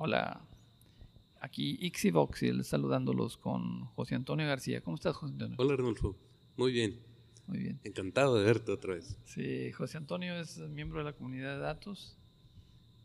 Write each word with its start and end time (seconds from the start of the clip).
Hola, 0.00 0.40
aquí 1.40 1.76
Ixivoxil 1.80 2.62
saludándolos 2.62 3.36
con 3.36 3.86
José 3.96 4.14
Antonio 4.14 4.46
García. 4.46 4.80
¿Cómo 4.80 4.94
estás, 4.94 5.16
José 5.16 5.32
Antonio? 5.32 5.56
Hola, 5.58 5.74
Arnulfo. 5.74 6.14
Muy 6.56 6.70
bien. 6.70 7.00
Muy 7.48 7.58
bien. 7.58 7.80
Encantado 7.82 8.36
de 8.36 8.44
verte 8.44 8.70
otra 8.70 8.94
vez. 8.94 9.18
Sí, 9.24 9.72
José 9.72 9.98
Antonio 9.98 10.38
es 10.38 10.58
miembro 10.58 11.00
de 11.00 11.04
la 11.04 11.14
comunidad 11.14 11.56
de 11.56 11.62
datos. 11.62 12.16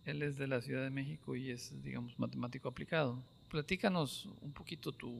Él 0.06 0.22
es 0.22 0.38
de 0.38 0.46
la 0.46 0.62
Ciudad 0.62 0.84
de 0.84 0.92
México 0.92 1.36
y 1.36 1.50
es, 1.50 1.82
digamos, 1.82 2.20
matemático 2.20 2.70
aplicado. 2.70 3.24
Platícanos 3.50 4.30
un 4.42 4.54
poquito 4.54 4.92
tu, 4.92 5.20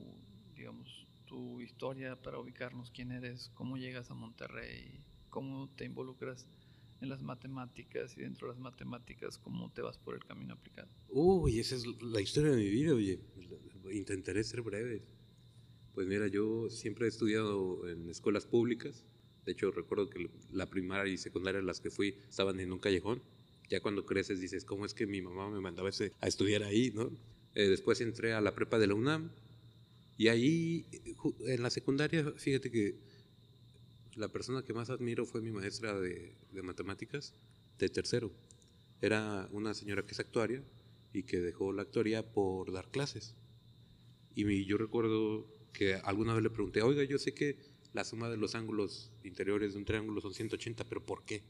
digamos, 0.56 1.08
tu 1.26 1.60
historia 1.60 2.22
para 2.22 2.38
ubicarnos 2.38 2.92
quién 2.92 3.12
eres, 3.12 3.50
cómo 3.56 3.78
llegas 3.78 4.12
a 4.12 4.14
Monterrey, 4.14 5.04
cómo 5.32 5.70
te 5.70 5.86
involucras 5.86 6.46
en 7.04 7.10
las 7.10 7.22
matemáticas 7.22 8.18
y 8.18 8.22
dentro 8.22 8.48
de 8.48 8.54
las 8.54 8.62
matemáticas, 8.62 9.38
cómo 9.38 9.72
te 9.72 9.82
vas 9.82 9.98
por 9.98 10.16
el 10.16 10.26
camino 10.26 10.54
aplicado. 10.54 10.90
Uy, 11.10 11.60
esa 11.60 11.76
es 11.76 11.86
la 12.02 12.22
historia 12.22 12.52
de 12.52 12.58
mi 12.58 12.70
vida, 12.70 12.94
oye. 12.94 13.20
Intentaré 13.92 14.44
ser 14.44 14.62
breve. 14.62 15.04
Pues 15.94 16.08
mira, 16.08 16.28
yo 16.28 16.70
siempre 16.70 17.06
he 17.06 17.10
estudiado 17.10 17.88
en 17.88 18.10
escuelas 18.10 18.46
públicas. 18.46 19.06
De 19.46 19.52
hecho, 19.52 19.70
recuerdo 19.72 20.10
que 20.10 20.30
la 20.52 20.70
primaria 20.70 21.14
y 21.14 21.18
secundaria 21.18 21.62
las 21.62 21.82
que 21.82 21.92
fui 21.92 22.16
estaban 22.30 22.60
en 22.60 22.72
un 22.72 22.80
callejón. 22.80 23.22
Ya 23.70 23.82
cuando 23.82 24.06
creces 24.06 24.40
dices, 24.40 24.66
¿cómo 24.66 24.86
es 24.86 24.94
que 24.94 25.06
mi 25.06 25.22
mamá 25.22 25.50
me 25.50 25.60
mandaba 25.60 25.90
a 25.90 26.28
estudiar 26.28 26.64
ahí, 26.64 26.92
no? 26.92 27.12
Eh, 27.54 27.68
después 27.68 28.02
entré 28.02 28.34
a 28.34 28.42
la 28.42 28.56
prepa 28.56 28.80
de 28.80 28.88
la 28.88 28.96
UNAM. 28.96 29.30
Y 30.18 30.30
ahí, 30.30 30.86
en 31.48 31.62
la 31.62 31.70
secundaria, 31.70 32.32
fíjate 32.38 32.72
que 32.72 32.96
la 34.16 34.28
persona 34.28 34.64
que 34.64 34.74
más 34.74 34.90
admiro 34.90 35.26
fue 35.26 35.42
mi 35.42 35.52
maestra 35.52 36.00
de, 36.00 36.36
de 36.52 36.62
matemáticas 36.62 37.34
de 37.80 37.90
tercero. 37.90 38.32
Era 39.02 39.48
una 39.52 39.74
señora 39.74 40.06
que 40.06 40.12
es 40.12 40.20
actuaria 40.20 40.64
y 41.14 41.24
que 41.24 41.40
dejó 41.40 41.74
la 41.74 41.84
actuaria 41.84 42.32
por 42.32 42.72
dar 42.72 42.90
clases. 42.90 43.36
Y 44.36 44.66
yo 44.66 44.78
recuerdo 44.78 45.48
que 45.74 45.96
alguna 45.96 46.34
vez 46.34 46.44
le 46.44 46.50
pregunté, 46.50 46.82
oiga, 46.82 47.04
yo 47.04 47.18
sé 47.18 47.34
que 47.34 47.58
la 47.94 48.04
suma 48.04 48.30
de 48.30 48.38
los 48.38 48.56
ángulos 48.56 49.12
interiores 49.24 49.74
de 49.74 49.80
un 49.80 49.86
triángulo 49.86 50.22
son 50.22 50.34
180, 50.34 50.84
pero 50.86 51.06
¿por 51.06 51.24
qué? 51.26 51.44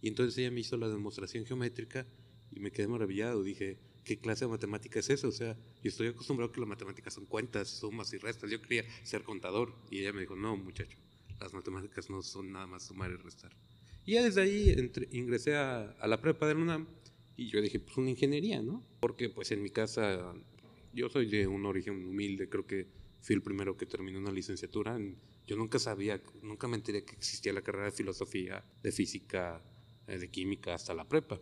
Y 0.00 0.08
entonces 0.08 0.38
ella 0.38 0.50
me 0.50 0.60
hizo 0.60 0.76
la 0.76 0.88
demostración 0.88 1.44
geométrica 1.44 2.06
y 2.52 2.60
me 2.60 2.70
quedé 2.70 2.88
maravillado. 2.88 3.42
Dije, 3.42 3.78
¿qué 4.04 4.18
clase 4.18 4.44
de 4.44 4.50
matemática 4.50 5.00
es 5.00 5.10
eso? 5.10 5.28
O 5.28 5.32
sea, 5.32 5.56
yo 5.82 5.88
estoy 5.88 6.08
acostumbrado 6.08 6.52
que 6.52 6.60
las 6.60 6.68
matemáticas 6.68 7.14
son 7.14 7.26
cuentas, 7.26 7.68
sumas 7.68 8.12
y 8.12 8.18
restas. 8.18 8.50
Yo 8.50 8.62
quería 8.62 8.84
ser 9.02 9.22
contador. 9.24 9.74
Y 9.90 10.00
ella 10.00 10.12
me 10.12 10.20
dijo, 10.20 10.36
no, 10.36 10.56
muchacho, 10.56 10.96
las 11.40 11.54
matemáticas 11.54 12.10
no 12.10 12.22
son 12.22 12.52
nada 12.52 12.66
más 12.66 12.86
sumar 12.86 13.10
y 13.10 13.16
restar. 13.16 13.50
Y 14.04 14.14
ya 14.14 14.22
desde 14.22 14.42
ahí 14.42 14.74
ingresé 15.12 15.56
a, 15.56 15.90
a, 15.92 16.06
la 16.06 16.20
prepa 16.20 16.46
de 16.46 16.54
la 16.54 16.60
UNAM 16.60 16.86
y 17.36 17.48
yo 17.48 17.60
dije, 17.60 17.80
pues 17.80 17.96
una 17.96 18.10
ingeniería, 18.10 18.62
¿no? 18.62 18.84
Porque 19.00 19.28
pues 19.28 19.50
en 19.52 19.62
mi 19.62 19.70
casa, 19.70 20.34
yo 20.92 21.08
soy 21.08 21.26
de 21.26 21.46
un 21.46 21.66
origen 21.66 22.04
humilde, 22.04 22.48
creo 22.48 22.66
que 22.66 22.88
fui 23.20 23.34
el 23.34 23.42
primero 23.42 23.76
que 23.76 23.86
terminó 23.86 24.18
una 24.18 24.32
licenciatura. 24.32 24.98
Yo 25.46 25.56
nunca 25.56 25.78
sabía, 25.78 26.22
nunca 26.42 26.68
me 26.68 26.76
enteré 26.76 27.04
que 27.04 27.14
existía 27.14 27.52
la 27.52 27.62
carrera 27.62 27.86
de 27.86 27.92
filosofía, 27.92 28.64
de 28.82 28.92
física, 28.92 29.62
eh, 30.06 30.18
de 30.18 30.30
química 30.30 30.74
hasta 30.74 30.94
la 30.94 31.08
prepa. 31.08 31.40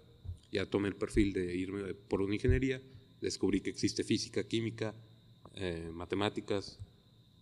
Ya 0.50 0.66
tomé 0.66 0.88
el 0.88 0.96
perfil 0.96 1.32
de 1.32 1.54
irme 1.54 1.94
por 1.94 2.22
una 2.22 2.34
ingeniería, 2.34 2.80
descubrí 3.20 3.60
que 3.60 3.70
existe 3.70 4.04
física, 4.04 4.46
química, 4.46 4.94
eh, 5.54 5.90
matemáticas, 5.92 6.80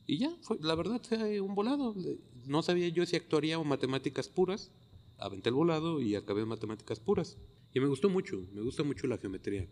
y 0.07 0.19
ya, 0.19 0.31
fue, 0.41 0.59
la 0.61 0.75
verdad 0.75 1.01
fue 1.07 1.41
un 1.41 1.55
volado. 1.55 1.95
No 2.47 2.63
sabía 2.63 2.89
yo 2.89 3.05
si 3.07 3.17
actuaría 3.17 3.59
o 3.59 3.65
matemáticas 3.65 4.29
puras. 4.29 4.71
Aventé 5.19 5.49
el 5.49 5.57
volado 5.57 6.01
y 6.01 6.15
acabé 6.15 6.43
en 6.43 6.49
matemáticas 6.49 7.01
puras. 7.01 7.37
Y 7.75 7.81
me 7.81 7.89
gustó 7.89 8.09
mucho, 8.09 8.47
me 8.53 8.63
gusta 8.63 8.85
mucho 8.85 9.09
la 9.09 9.19
geometría. 9.19 9.69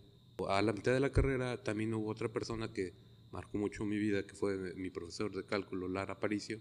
A 0.48 0.60
la 0.60 0.72
mitad 0.72 0.92
de 0.92 0.98
la 0.98 1.12
carrera 1.12 1.62
también 1.62 1.94
hubo 1.94 2.10
otra 2.10 2.32
persona 2.32 2.72
que 2.72 2.92
marcó 3.30 3.58
mucho 3.58 3.84
mi 3.84 3.96
vida, 3.96 4.26
que 4.26 4.34
fue 4.34 4.74
mi 4.74 4.90
profesor 4.90 5.34
de 5.34 5.44
cálculo, 5.44 5.86
Lara 5.86 6.18
Paricio, 6.18 6.60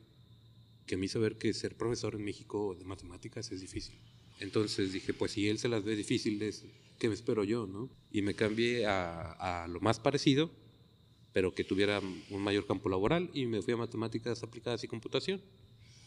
que 0.86 0.98
me 0.98 1.08
hizo 1.08 1.20
ver 1.20 1.38
que 1.38 1.52
ser 1.54 1.76
profesor 1.76 2.14
en 2.14 2.24
México 2.24 2.76
de 2.78 2.86
matemáticas 2.86 3.52
es 3.52 3.62
difícil. 3.62 4.00
Entonces 4.40 4.94
dije, 4.94 5.14
pues 5.14 5.32
si 5.32 5.50
él 5.50 5.58
se 5.58 5.68
las 5.68 5.84
ve 5.84 5.96
difíciles, 5.96 6.66
¿qué 7.00 7.08
me 7.08 7.16
espero 7.16 7.44
yo? 7.44 7.66
no? 7.66 7.90
Y 8.12 8.22
me 8.22 8.36
cambié 8.36 8.86
a, 8.86 9.64
a 9.64 9.68
lo 9.68 9.80
más 9.80 10.00
parecido, 10.00 10.52
pero 11.32 11.56
que 11.56 11.64
tuviera 11.64 12.00
un 12.30 12.42
mayor 12.44 12.68
campo 12.68 12.90
laboral 12.90 13.32
y 13.34 13.48
me 13.48 13.64
fui 13.64 13.74
a 13.74 13.78
matemáticas 13.78 14.44
aplicadas 14.44 14.84
y 14.84 14.88
computación. 14.88 15.42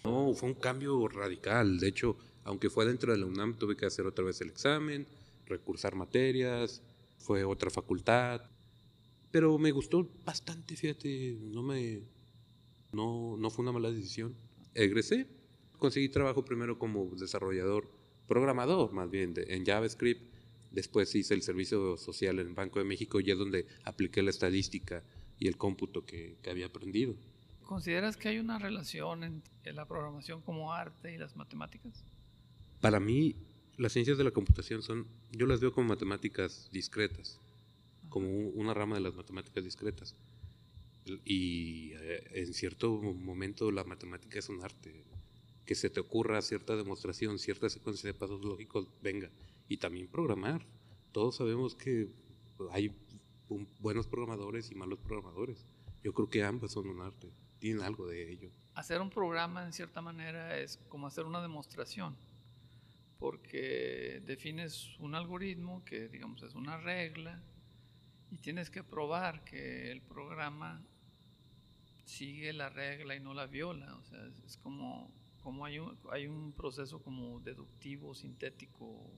No, 0.06 0.34
fue 0.34 0.48
un 0.48 0.54
cambio 0.54 1.08
radical. 1.08 1.78
De 1.78 1.88
hecho, 1.88 2.16
aunque 2.44 2.70
fue 2.70 2.86
dentro 2.86 3.12
de 3.12 3.18
la 3.18 3.26
UNAM, 3.26 3.58
tuve 3.58 3.76
que 3.76 3.86
hacer 3.86 4.06
otra 4.06 4.24
vez 4.24 4.40
el 4.40 4.48
examen, 4.48 5.06
recursar 5.46 5.94
materias, 5.94 6.82
fue 7.18 7.44
otra 7.44 7.70
facultad. 7.70 8.42
Pero 9.30 9.58
me 9.58 9.72
gustó 9.72 10.08
bastante, 10.24 10.76
fíjate, 10.76 11.38
no 11.40 11.62
me 11.62 12.02
no, 12.92 13.36
no 13.36 13.50
fue 13.50 13.62
una 13.62 13.72
mala 13.72 13.90
decisión. 13.90 14.34
Egresé, 14.74 15.26
conseguí 15.78 16.08
trabajo 16.08 16.44
primero 16.44 16.78
como 16.78 17.10
desarrollador, 17.16 17.90
programador 18.26 18.92
más 18.92 19.10
bien, 19.10 19.34
en 19.36 19.64
JavaScript. 19.64 20.22
Después 20.70 21.14
hice 21.14 21.34
el 21.34 21.42
servicio 21.42 21.96
social 21.96 22.38
en 22.38 22.54
Banco 22.54 22.78
de 22.78 22.84
México 22.84 23.20
y 23.20 23.30
es 23.30 23.38
donde 23.38 23.66
apliqué 23.84 24.22
la 24.22 24.30
estadística 24.30 25.02
y 25.38 25.48
el 25.48 25.56
cómputo 25.56 26.04
que, 26.04 26.36
que 26.42 26.50
había 26.50 26.66
aprendido. 26.66 27.14
¿Consideras 27.66 28.16
que 28.16 28.28
hay 28.28 28.38
una 28.38 28.60
relación 28.60 29.25
entre 29.25 29.72
la 29.72 29.87
programación 29.87 30.41
como 30.41 30.72
arte 30.72 31.12
y 31.12 31.19
las 31.19 31.34
matemáticas? 31.34 32.04
Para 32.81 33.00
mí, 33.00 33.34
las 33.77 33.93
ciencias 33.93 34.16
de 34.16 34.22
la 34.22 34.31
computación 34.31 34.82
son, 34.82 35.09
yo 35.32 35.47
las 35.47 35.60
veo 35.60 35.72
como 35.72 35.88
matemáticas 35.88 36.69
discretas, 36.72 37.41
como 38.09 38.28
una 38.50 38.72
rama 38.72 38.94
de 38.94 39.00
las 39.00 39.16
matemáticas 39.16 39.65
discretas. 39.65 40.15
Y 41.25 41.91
eh, 41.94 42.31
en 42.34 42.54
cierto 42.54 42.91
momento 43.03 43.72
la 43.72 43.83
matemática 43.83 44.38
es 44.38 44.48
un 44.48 44.62
arte. 44.62 45.04
Que 45.65 45.75
se 45.75 45.91
te 45.91 45.98
ocurra 45.98 46.41
cierta 46.43 46.77
demostración, 46.77 47.41
cierta 47.41 47.69
secuencia 47.69 48.06
de 48.12 48.15
pasos 48.15 48.44
lógicos, 48.44 48.87
venga. 49.03 49.28
Y 49.69 49.78
también 49.78 50.06
programar. 50.06 50.65
Todos 51.10 51.34
sabemos 51.37 51.75
que 51.75 52.09
hay 52.71 52.93
buenos 53.81 54.06
programadores 54.06 54.71
y 54.71 54.77
malos 54.77 55.00
programadores. 55.00 55.66
Yo 56.04 56.15
creo 56.15 56.31
que 56.31 56.44
ambas 56.44 56.71
son 56.71 56.88
un 56.88 57.00
arte, 57.00 57.28
tienen 57.58 57.82
algo 57.82 58.06
de 58.06 58.30
ello. 58.30 58.50
Hacer 58.74 59.00
un 59.00 59.10
programa 59.10 59.64
en 59.64 59.72
cierta 59.72 60.02
manera 60.02 60.58
es 60.58 60.78
como 60.88 61.06
hacer 61.06 61.24
una 61.24 61.40
demostración, 61.40 62.16
porque 63.18 64.22
defines 64.26 64.98
un 64.98 65.14
algoritmo 65.14 65.84
que 65.84 66.08
digamos 66.08 66.42
es 66.42 66.54
una 66.54 66.76
regla 66.76 67.42
y 68.30 68.38
tienes 68.38 68.70
que 68.70 68.82
probar 68.82 69.44
que 69.44 69.90
el 69.90 70.02
programa 70.02 70.84
sigue 72.04 72.52
la 72.52 72.68
regla 72.68 73.16
y 73.16 73.20
no 73.20 73.34
la 73.34 73.46
viola. 73.46 73.94
O 73.96 74.04
sea, 74.04 74.18
es 74.44 74.56
como, 74.58 75.12
como 75.42 75.64
hay, 75.64 75.78
un, 75.78 75.98
hay 76.10 76.26
un 76.26 76.52
proceso 76.52 77.02
como 77.02 77.40
deductivo, 77.40 78.14
sintético 78.14 79.10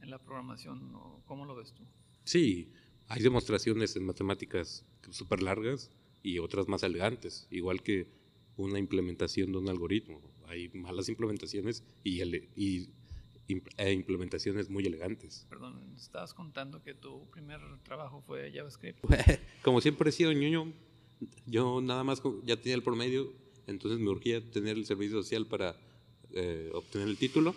en 0.00 0.10
la 0.10 0.18
programación. 0.18 0.92
¿Cómo 1.26 1.44
lo 1.44 1.54
ves 1.54 1.72
tú? 1.72 1.84
Sí, 2.24 2.72
hay 3.08 3.22
demostraciones 3.22 3.96
en 3.96 4.06
matemáticas 4.06 4.84
súper 5.10 5.42
largas 5.42 5.90
y 6.22 6.38
otras 6.38 6.68
más 6.68 6.82
elegantes, 6.82 7.46
igual 7.50 7.82
que 7.82 8.06
una 8.56 8.78
implementación 8.78 9.52
de 9.52 9.58
un 9.58 9.68
algoritmo. 9.68 10.20
Hay 10.46 10.68
malas 10.70 11.08
implementaciones 11.08 11.84
y, 12.04 12.22
y 12.56 12.90
e 13.76 13.92
implementaciones 13.92 14.70
muy 14.70 14.86
elegantes. 14.86 15.46
Perdón, 15.48 15.92
estabas 15.96 16.32
contando 16.32 16.82
que 16.82 16.94
tu 16.94 17.28
primer 17.30 17.60
trabajo 17.82 18.22
fue 18.22 18.50
JavaScript. 18.52 19.00
Como 19.62 19.80
siempre 19.80 20.10
he 20.10 20.12
sido 20.12 20.32
ñoño, 20.32 20.72
yo 21.46 21.80
nada 21.80 22.04
más 22.04 22.22
ya 22.44 22.56
tenía 22.56 22.74
el 22.74 22.82
promedio, 22.82 23.32
entonces 23.66 23.98
me 24.00 24.10
urgía 24.10 24.40
tener 24.50 24.76
el 24.76 24.86
servicio 24.86 25.22
social 25.22 25.46
para 25.46 25.76
eh, 26.32 26.70
obtener 26.72 27.08
el 27.08 27.18
título. 27.18 27.54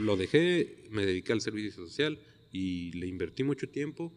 Lo 0.00 0.16
dejé, 0.16 0.88
me 0.90 1.04
dediqué 1.04 1.32
al 1.32 1.40
servicio 1.40 1.72
social 1.72 2.18
y 2.50 2.92
le 2.92 3.06
invertí 3.06 3.44
mucho 3.44 3.68
tiempo 3.68 4.12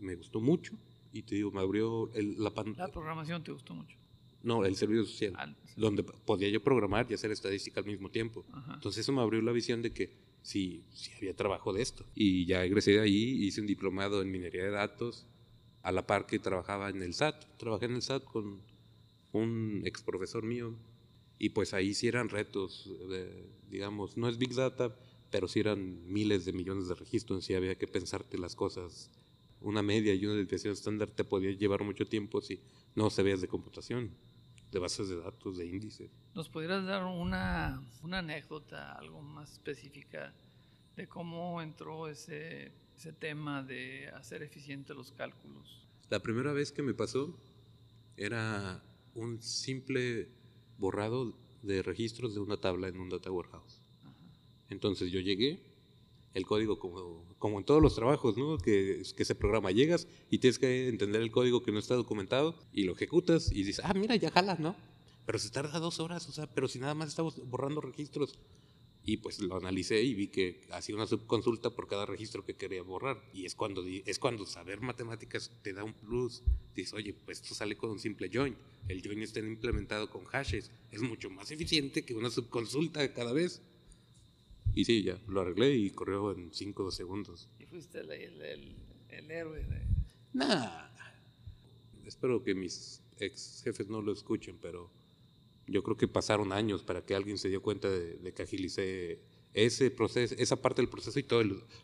me 0.00 0.16
gustó 0.16 0.40
mucho 0.40 0.72
y 1.12 1.22
te 1.22 1.34
digo, 1.34 1.50
me 1.50 1.60
abrió 1.60 2.10
la 2.14 2.52
La 2.76 2.88
programación 2.88 3.42
te 3.42 3.52
gustó 3.52 3.74
mucho. 3.74 3.96
No, 4.42 4.64
el 4.64 4.74
servicio 4.74 5.04
social, 5.04 5.34
ah, 5.36 5.54
donde 5.76 6.02
podía 6.02 6.48
yo 6.48 6.62
programar 6.62 7.06
y 7.10 7.14
hacer 7.14 7.30
estadística 7.30 7.80
al 7.80 7.86
mismo 7.86 8.10
tiempo. 8.10 8.44
Entonces 8.72 9.02
eso 9.02 9.12
me 9.12 9.20
abrió 9.20 9.42
la 9.42 9.52
visión 9.52 9.82
de 9.82 9.92
que 9.92 10.16
sí, 10.40 10.84
sí 10.92 11.12
había 11.16 11.36
trabajo 11.36 11.72
de 11.72 11.82
esto. 11.82 12.06
Y 12.14 12.46
ya 12.46 12.64
egresé 12.64 12.92
de 12.92 13.00
ahí, 13.00 13.44
hice 13.44 13.60
un 13.60 13.66
diplomado 13.66 14.22
en 14.22 14.30
minería 14.30 14.64
de 14.64 14.70
datos, 14.70 15.26
a 15.82 15.92
la 15.92 16.06
par 16.06 16.26
que 16.26 16.38
trabajaba 16.38 16.88
en 16.88 17.02
el 17.02 17.12
SAT. 17.12 17.58
Trabajé 17.58 17.86
en 17.86 17.94
el 17.96 18.02
SAT 18.02 18.24
con 18.24 18.62
un 19.32 19.82
ex 19.84 20.02
profesor 20.02 20.42
mío 20.42 20.74
y 21.38 21.50
pues 21.50 21.72
ahí 21.74 21.94
sí 21.94 22.08
eran 22.08 22.28
retos, 22.28 22.90
digamos, 23.68 24.16
no 24.16 24.28
es 24.28 24.36
Big 24.36 24.54
Data, 24.54 24.94
pero 25.30 25.48
sí 25.48 25.60
eran 25.60 26.06
miles 26.10 26.44
de 26.44 26.52
millones 26.52 26.88
de 26.88 26.94
registros, 26.94 27.44
sí 27.44 27.54
había 27.54 27.76
que 27.76 27.86
pensarte 27.86 28.36
las 28.36 28.54
cosas 28.54 29.10
una 29.60 29.82
media 29.82 30.14
y 30.14 30.24
una 30.24 30.34
desviación 30.34 30.72
estándar 30.72 31.10
te 31.10 31.24
podía 31.24 31.52
llevar 31.52 31.84
mucho 31.84 32.06
tiempo 32.06 32.40
si 32.40 32.60
no 32.94 33.10
sabías 33.10 33.40
de 33.40 33.48
computación, 33.48 34.10
de 34.70 34.78
bases 34.78 35.08
de 35.08 35.16
datos, 35.16 35.58
de 35.58 35.66
índices. 35.66 36.10
¿Nos 36.34 36.48
pudieras 36.48 36.84
dar 36.84 37.04
una, 37.04 37.82
una 38.02 38.18
anécdota, 38.18 38.92
algo 38.92 39.20
más 39.22 39.52
específica 39.52 40.34
de 40.96 41.06
cómo 41.06 41.60
entró 41.60 42.08
ese, 42.08 42.72
ese 42.96 43.12
tema 43.12 43.62
de 43.62 44.08
hacer 44.08 44.42
eficiente 44.42 44.94
los 44.94 45.12
cálculos? 45.12 45.86
La 46.08 46.20
primera 46.20 46.52
vez 46.52 46.72
que 46.72 46.82
me 46.82 46.94
pasó 46.94 47.38
era 48.16 48.82
un 49.14 49.40
simple 49.42 50.28
borrado 50.78 51.36
de 51.62 51.82
registros 51.82 52.34
de 52.34 52.40
una 52.40 52.56
tabla 52.56 52.88
en 52.88 52.98
un 52.98 53.08
data 53.08 53.30
warehouse. 53.30 53.82
Entonces 54.68 55.10
yo 55.10 55.20
llegué, 55.20 55.62
el 56.34 56.46
código 56.46 56.78
como, 56.78 57.58
en 57.58 57.64
todos 57.64 57.82
los 57.82 57.94
trabajos, 57.94 58.36
¿no? 58.36 58.58
Que, 58.58 59.02
que 59.16 59.24
se 59.24 59.34
programa, 59.34 59.70
llegas 59.70 60.06
y 60.30 60.38
tienes 60.38 60.58
que 60.58 60.88
entender 60.88 61.22
el 61.22 61.30
código 61.30 61.62
que 61.62 61.72
no 61.72 61.78
está 61.78 61.94
documentado 61.94 62.54
y 62.72 62.84
lo 62.84 62.92
ejecutas 62.92 63.50
y 63.50 63.64
dices, 63.64 63.84
ah, 63.84 63.94
mira, 63.94 64.16
ya 64.16 64.30
jala, 64.30 64.56
¿no? 64.56 64.76
Pero 65.26 65.38
se 65.38 65.50
tarda 65.50 65.78
dos 65.78 66.00
horas, 66.00 66.28
o 66.28 66.32
sea, 66.32 66.46
pero 66.52 66.68
si 66.68 66.78
nada 66.78 66.94
más 66.94 67.08
estamos 67.08 67.40
borrando 67.48 67.80
registros. 67.80 68.38
Y 69.02 69.16
pues 69.16 69.40
lo 69.40 69.56
analicé 69.56 70.02
y 70.02 70.14
vi 70.14 70.28
que 70.28 70.60
hacía 70.72 70.94
una 70.94 71.06
subconsulta 71.06 71.70
por 71.70 71.88
cada 71.88 72.04
registro 72.04 72.44
que 72.44 72.56
quería 72.56 72.82
borrar. 72.82 73.22
Y 73.32 73.46
es 73.46 73.54
cuando, 73.54 73.82
es 73.86 74.18
cuando 74.18 74.44
saber 74.44 74.80
matemáticas 74.82 75.50
te 75.62 75.72
da 75.72 75.84
un 75.84 75.94
plus. 75.94 76.42
Dices, 76.74 76.92
oye, 76.92 77.14
pues 77.14 77.40
esto 77.40 77.54
sale 77.54 77.76
con 77.76 77.90
un 77.90 77.98
simple 77.98 78.30
join. 78.32 78.54
El 78.88 79.02
join 79.02 79.22
está 79.22 79.40
implementado 79.40 80.10
con 80.10 80.24
hashes. 80.26 80.70
Es 80.90 81.00
mucho 81.00 81.30
más 81.30 81.50
eficiente 81.50 82.04
que 82.04 82.14
una 82.14 82.28
subconsulta 82.28 83.14
cada 83.14 83.32
vez. 83.32 83.62
Y 84.80 84.84
sí, 84.86 85.02
ya, 85.02 85.18
lo 85.28 85.42
arreglé 85.42 85.76
y 85.76 85.90
corrió 85.90 86.32
en 86.32 86.54
5 86.54 86.90
segundos. 86.90 87.50
Y 87.58 87.66
fuiste 87.66 88.00
el, 88.00 88.10
el, 88.10 88.74
el, 89.10 89.30
héroe 89.30 89.62
de... 89.62 89.82
Nah. 90.32 90.88
Espero 92.06 92.42
que 92.42 92.54
mis 92.54 93.02
ex 93.18 93.60
jefes 93.62 93.90
no 93.90 94.00
lo 94.00 94.10
escuchen, 94.10 94.56
pero 94.58 94.90
yo 95.66 95.82
creo 95.82 95.98
que 95.98 96.08
pasaron 96.08 96.50
años 96.50 96.82
para 96.82 97.04
que 97.04 97.14
alguien 97.14 97.36
se 97.36 97.50
dio 97.50 97.60
cuenta 97.60 97.90
de, 97.90 98.32
que 98.32 98.42
agilicé 98.42 99.20
ese 99.52 99.90
proceso, 99.90 100.34
esa 100.38 100.56
parte 100.56 100.80
del 100.80 100.88
proceso 100.88 101.18
y 101.18 101.24
todo 101.24 101.42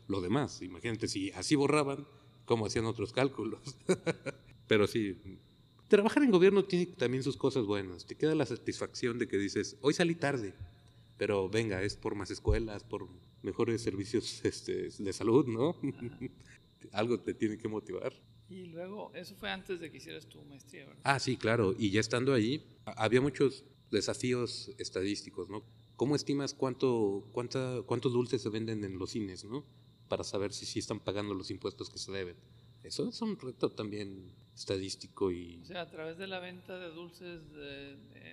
lo 0.09 0.21
demás. 0.23 0.63
Imagínate, 0.63 1.07
si 1.07 1.31
así 1.33 1.55
borraban, 1.55 2.07
¿cómo 2.47 2.65
hacían 2.65 2.87
otros 2.87 3.13
cálculos? 3.13 3.61
Pero 4.69 4.87
sí, 4.87 5.19
trabajar 5.89 6.23
en 6.23 6.31
gobierno 6.31 6.65
tiene 6.65 6.87
también 6.87 7.23
sus 7.23 7.37
cosas 7.37 7.67
buenas. 7.67 8.07
Te 8.07 8.15
queda 8.15 8.35
la 8.35 8.47
satisfacción 8.47 9.19
de 9.19 9.29
que 9.29 9.37
dices, 9.37 9.77
hoy 9.83 9.93
salí 9.93 10.15
tarde, 10.15 10.55
pero 11.17 11.49
venga, 11.49 11.83
es 11.83 11.97
por 11.97 12.15
más 12.15 12.31
escuelas, 12.31 12.85
por 12.85 13.09
mejores 13.43 13.83
servicios 13.83 14.41
este, 14.45 14.91
de 14.91 15.13
salud, 15.13 15.47
¿no? 15.47 15.77
Algo 16.93 17.19
te 17.21 17.35
tiene 17.35 17.59
que 17.59 17.69
motivar. 17.69 18.13
Y 18.49 18.67
luego, 18.67 19.13
eso 19.15 19.35
fue 19.35 19.51
antes 19.51 19.81
de 19.81 19.91
que 19.91 19.97
hicieras 19.97 20.27
tu 20.27 20.43
maestría, 20.45 20.87
¿verdad? 20.87 21.03
Ah, 21.05 21.19
sí, 21.19 21.37
claro. 21.37 21.75
Y 21.77 21.91
ya 21.91 22.01
estando 22.01 22.33
ahí, 22.33 22.65
había 22.85 23.21
muchos 23.21 23.65
desafíos 23.91 24.71
estadísticos, 24.79 25.49
¿no? 25.49 25.65
¿Cómo 25.97 26.15
estimas 26.15 26.55
cuánto, 26.55 27.29
cuánta, 27.33 27.83
cuántos 27.87 28.13
dulces 28.13 28.43
se 28.43 28.51
venden 28.51 28.85
en 28.85 28.99
los 28.99 29.11
cines, 29.11 29.45
¿no? 29.45 29.65
Para 30.09 30.23
saber 30.23 30.53
si 30.53 30.67
sí 30.67 30.79
están 30.79 31.01
pagando 31.01 31.35
los 31.35 31.51
impuestos 31.51 31.91
que 31.91 31.99
se 31.99 32.13
deben. 32.13 32.37
Eso 32.85 33.09
es 33.09 33.21
un 33.21 33.37
reto 33.37 33.73
también 33.73 34.33
estadístico 34.55 35.33
y... 35.33 35.61
O 35.63 35.65
sea, 35.65 35.81
a 35.81 35.91
través 35.91 36.19
de 36.19 36.29
la 36.29 36.39
venta 36.39 36.79
de 36.79 36.91
dulces, 36.91 37.43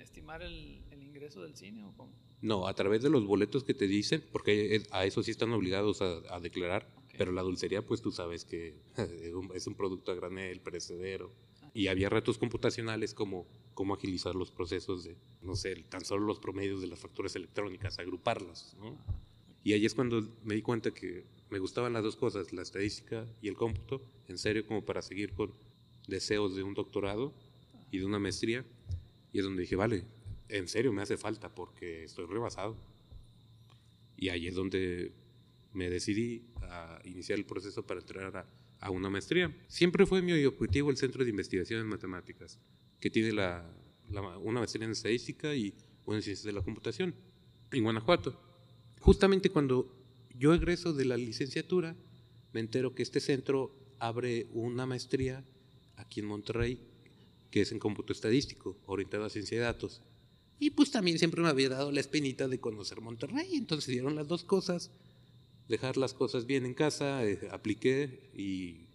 estimar 0.02 0.44
el, 0.44 0.84
ingreso 0.92 1.42
del 1.42 1.56
cine 1.56 1.84
o 1.84 1.94
cómo? 1.96 2.14
No, 2.44 2.68
a 2.68 2.74
través 2.75 3.01
de 3.01 3.10
los 3.10 3.25
boletos 3.25 3.63
que 3.63 3.74
te 3.74 3.88
dicen, 3.88 4.22
porque 4.34 4.84
a 4.92 5.06
eso 5.06 5.24
sí 5.24 5.31
están 5.31 5.54
obligados 5.54 6.01
a, 6.01 6.40
declarar, 6.42 6.94
pero 7.18 7.31
la 7.31 7.42
dulcería, 7.42 7.86
pues 7.86 8.01
tú 8.01 8.12
sabes 8.12 8.44
que 8.44 8.75
es 9.56 9.66
un 9.66 9.75
producto 9.75 10.12
a 10.12 10.16
granel, 10.16 10.60
perecedero. 10.60 11.31
Y 11.74 11.88
había 11.88 12.10
retos 12.10 12.38
computacionales 12.38 13.13
como 13.13 13.48
cómo 13.74 13.94
agilizar 13.94 14.36
los 14.36 14.51
procesos 14.51 15.06
de, 15.06 15.16
no 15.42 15.56
sé, 15.56 15.74
tan 15.90 16.04
solo 16.04 16.25
los 16.25 16.40
promedios 16.40 16.81
de 16.81 16.88
las 16.88 17.00
facturas 17.00 17.34
electrónicas, 17.38 17.98
agruparlas, 17.98 18.75
¿no? 18.78 18.98
Y 19.63 19.72
ahí 19.72 19.86
es 19.86 19.96
cuando 19.96 20.22
me 20.44 20.56
di 20.56 20.62
cuenta 20.62 20.92
que 20.92 21.24
me 21.50 21.60
gustaban 21.60 21.94
las 21.94 22.04
dos 22.04 22.18
cosas, 22.18 22.51
la 22.51 22.62
estadística 22.62 23.25
y 23.42 23.48
el 23.48 23.56
cómputo, 23.56 24.01
en 24.28 24.38
serio, 24.38 24.68
como 24.68 24.84
para 24.84 25.01
seguir 25.01 25.31
con 25.31 25.54
deseos 26.10 26.57
de 26.57 26.63
un 26.63 26.74
doctorado 26.74 27.34
y 27.89 28.00
de 28.00 28.06
una 28.06 28.19
maestría. 28.19 28.66
Y 29.31 29.39
es 29.39 29.46
donde 29.46 29.62
dije, 29.62 29.78
vale, 29.78 30.04
en 30.50 30.68
serio 30.68 30.92
me 30.94 31.01
hace 31.01 31.18
falta 31.18 31.54
porque 31.54 32.04
estoy 32.04 32.25
rebasado. 32.25 32.78
Y 34.18 34.30
ahí 34.30 34.48
es 34.48 34.56
donde 34.56 35.13
me 35.74 35.90
decidí 35.90 36.45
a 36.62 37.00
iniciar 37.04 37.40
el 37.40 37.45
proceso 37.45 37.86
para 37.86 38.00
entrar 38.00 38.48
a, 38.80 38.90
una 38.90 39.10
maestría. 39.10 39.56
Siempre 39.68 40.06
fue 40.06 40.22
mi 40.22 40.44
objetivo 40.45 40.90
el 40.90 40.98
Centro 40.98 41.24
de 41.24 41.30
Investigación 41.30 41.80
en 41.80 41.88
Matemáticas 41.88 42.60
que 43.00 43.10
tiene 43.10 43.31
la, 43.31 43.66
una 44.42 44.60
maestría 44.60 44.86
en 44.86 44.92
estadística 44.92 45.56
y 45.56 45.74
una 46.06 46.18
en 46.18 46.24
ciencias 46.24 46.46
de 46.46 46.51
la 46.51 46.62
computación 46.62 47.16
en 47.72 47.84
Guanajuato. 47.84 48.39
Justamente 49.00 49.50
cuando 49.50 49.94
yo 50.38 50.54
egreso 50.54 50.94
de 50.94 51.06
la 51.06 51.18
licenciatura, 51.18 51.96
me 52.51 52.60
entero 52.60 52.94
que 52.94 53.04
este 53.04 53.19
centro 53.19 53.75
abre 54.00 54.48
una 54.51 54.86
maestría 54.86 55.46
aquí 55.96 56.19
en 56.19 56.28
Monterrey, 56.28 56.80
que 57.51 57.62
es 57.62 57.72
en 57.72 57.80
cómputo 57.80 58.13
estadístico, 58.13 58.78
orientado 58.86 59.25
a 59.25 59.30
ciencia 59.30 59.57
de 59.57 59.63
datos. 59.63 60.04
Y 60.63 60.69
pues 60.69 60.92
también 60.92 61.19
siempre 61.19 61.42
me 61.42 61.50
había 61.50 61.68
dado 61.68 61.92
la 61.92 62.00
espinita 62.00 62.48
de 62.48 62.57
conocer 62.57 63.01
Monterrey, 63.01 63.56
entonces 63.56 63.88
dieron 63.88 64.15
las 64.15 64.30
dos 64.30 64.45
cosas, 64.45 64.92
dejar 65.68 65.98
las 65.98 66.13
cosas 66.13 66.45
bien 66.45 66.65
en 66.65 66.74
casa, 66.74 67.25
eh, 67.25 67.50
apliqué 67.51 68.30
y 68.33 68.86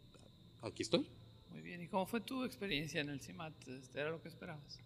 aquí 0.62 0.82
estoy. 0.82 1.06
¿Y 1.62 1.86
cómo 1.88 2.06
fue 2.06 2.22
tu 2.22 2.42
experiencia 2.42 3.02
en 3.02 3.10
el 3.10 3.20
CIMAT? 3.20 3.68
Este, 3.68 4.00
¿Era 4.00 4.08
lo 4.08 4.22
que 4.22 4.28
esperabas? 4.28 4.80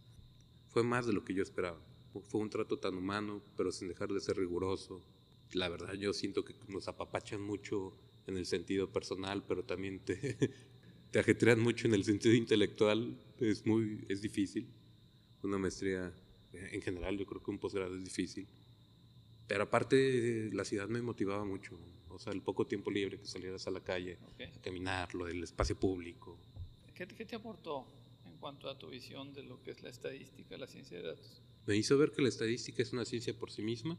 Fue 0.71 0.83
más 0.83 1.07
de 1.07 1.13
lo 1.13 1.25
que 1.25 1.35
yo 1.35 1.45
esperaba. 1.45 1.79
Fue 2.25 2.41
un 2.41 2.51
trato 2.51 2.77
tan 2.81 2.97
humano, 2.97 3.41
pero 3.57 3.71
sin 3.71 3.87
dejar 3.87 4.09
de 4.09 4.21
ser 4.21 4.37
riguroso. 4.37 5.05
La 5.53 5.69
verdad, 5.69 5.95
yo 5.95 6.13
siento 6.13 6.45
que 6.45 6.57
nos 6.67 6.89
apapachan 6.89 7.41
mucho 7.41 7.97
en 8.27 8.37
el 8.37 8.45
sentido 8.45 8.91
personal, 8.91 9.45
pero 9.47 9.65
también 9.65 10.01
te, 10.01 10.37
te 11.13 11.19
ajetrean 11.21 11.61
mucho 11.61 11.87
en 11.87 11.95
el 11.95 12.03
sentido 12.03 12.35
intelectual. 12.35 13.17
Es 13.39 13.65
muy 13.67 14.05
es 14.09 14.21
difícil. 14.21 14.67
Una 15.45 15.59
maestría, 15.59 16.13
en 16.53 16.83
general, 16.83 17.19
yo 17.19 17.27
creo 17.27 17.43
que 17.43 17.51
un 17.51 17.59
posgrado 17.59 17.97
es 17.97 18.05
difícil. 18.05 18.47
Pero 19.47 19.65
aparte, 19.65 20.51
la 20.53 20.65
ciudad 20.65 20.89
me 20.89 21.03
motivaba 21.03 21.45
mucho. 21.45 21.79
O 22.09 22.19
sea, 22.19 22.33
el 22.33 22.43
poco 22.43 22.67
tiempo 22.67 22.91
libre 22.91 23.19
que 23.19 23.27
salieras 23.27 23.67
a 23.67 23.71
la 23.71 23.81
calle, 23.81 24.19
a 24.39 24.61
caminar, 24.61 25.15
lo 25.15 25.27
del 25.27 25.43
espacio 25.43 25.79
público, 25.79 26.39
¿Qué, 26.95 27.07
te 27.07 27.35
aportó 27.35 27.87
en 28.27 28.37
cuanto 28.37 28.69
a 28.69 28.79
tu 28.79 28.89
visión 28.89 29.33
de 29.33 29.43
lo 29.43 29.63
que 29.63 29.71
es 29.71 29.83
la 29.83 29.89
estadística, 29.89 30.57
la 30.57 30.67
ciencia 30.67 30.99
de 30.99 31.09
datos? 31.09 31.43
Me 31.67 31.77
hizo 31.77 31.97
ver 31.97 32.13
que 32.13 32.23
la 32.23 32.29
estadística 32.29 32.83
es 32.83 32.93
una 32.93 33.05
ciencia 33.05 33.37
por 33.37 33.51
sí 33.51 33.63
misma, 33.63 33.99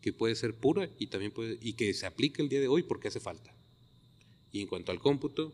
que 0.00 0.12
puede 0.12 0.34
ser 0.34 0.54
pura 0.54 0.88
y 0.98 1.08
también 1.08 1.32
puede 1.32 1.58
y 1.60 1.74
que 1.74 1.92
se 1.92 2.06
aplica 2.06 2.42
el 2.42 2.48
día 2.48 2.60
de 2.60 2.68
hoy 2.68 2.82
porque 2.82 3.08
hace 3.08 3.20
falta. 3.20 3.54
Y 4.52 4.60
en 4.60 4.68
cuanto 4.68 4.92
al 4.92 5.00
cómputo, 5.00 5.52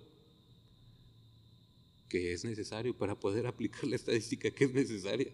que 2.09 2.33
es 2.33 2.45
necesario 2.45 2.97
para 2.97 3.19
poder 3.19 3.47
aplicar 3.49 3.85
la 3.85 3.97
estadística 3.97 4.51
que 4.51 4.65
es 4.65 4.73
necesaria. 4.73 5.33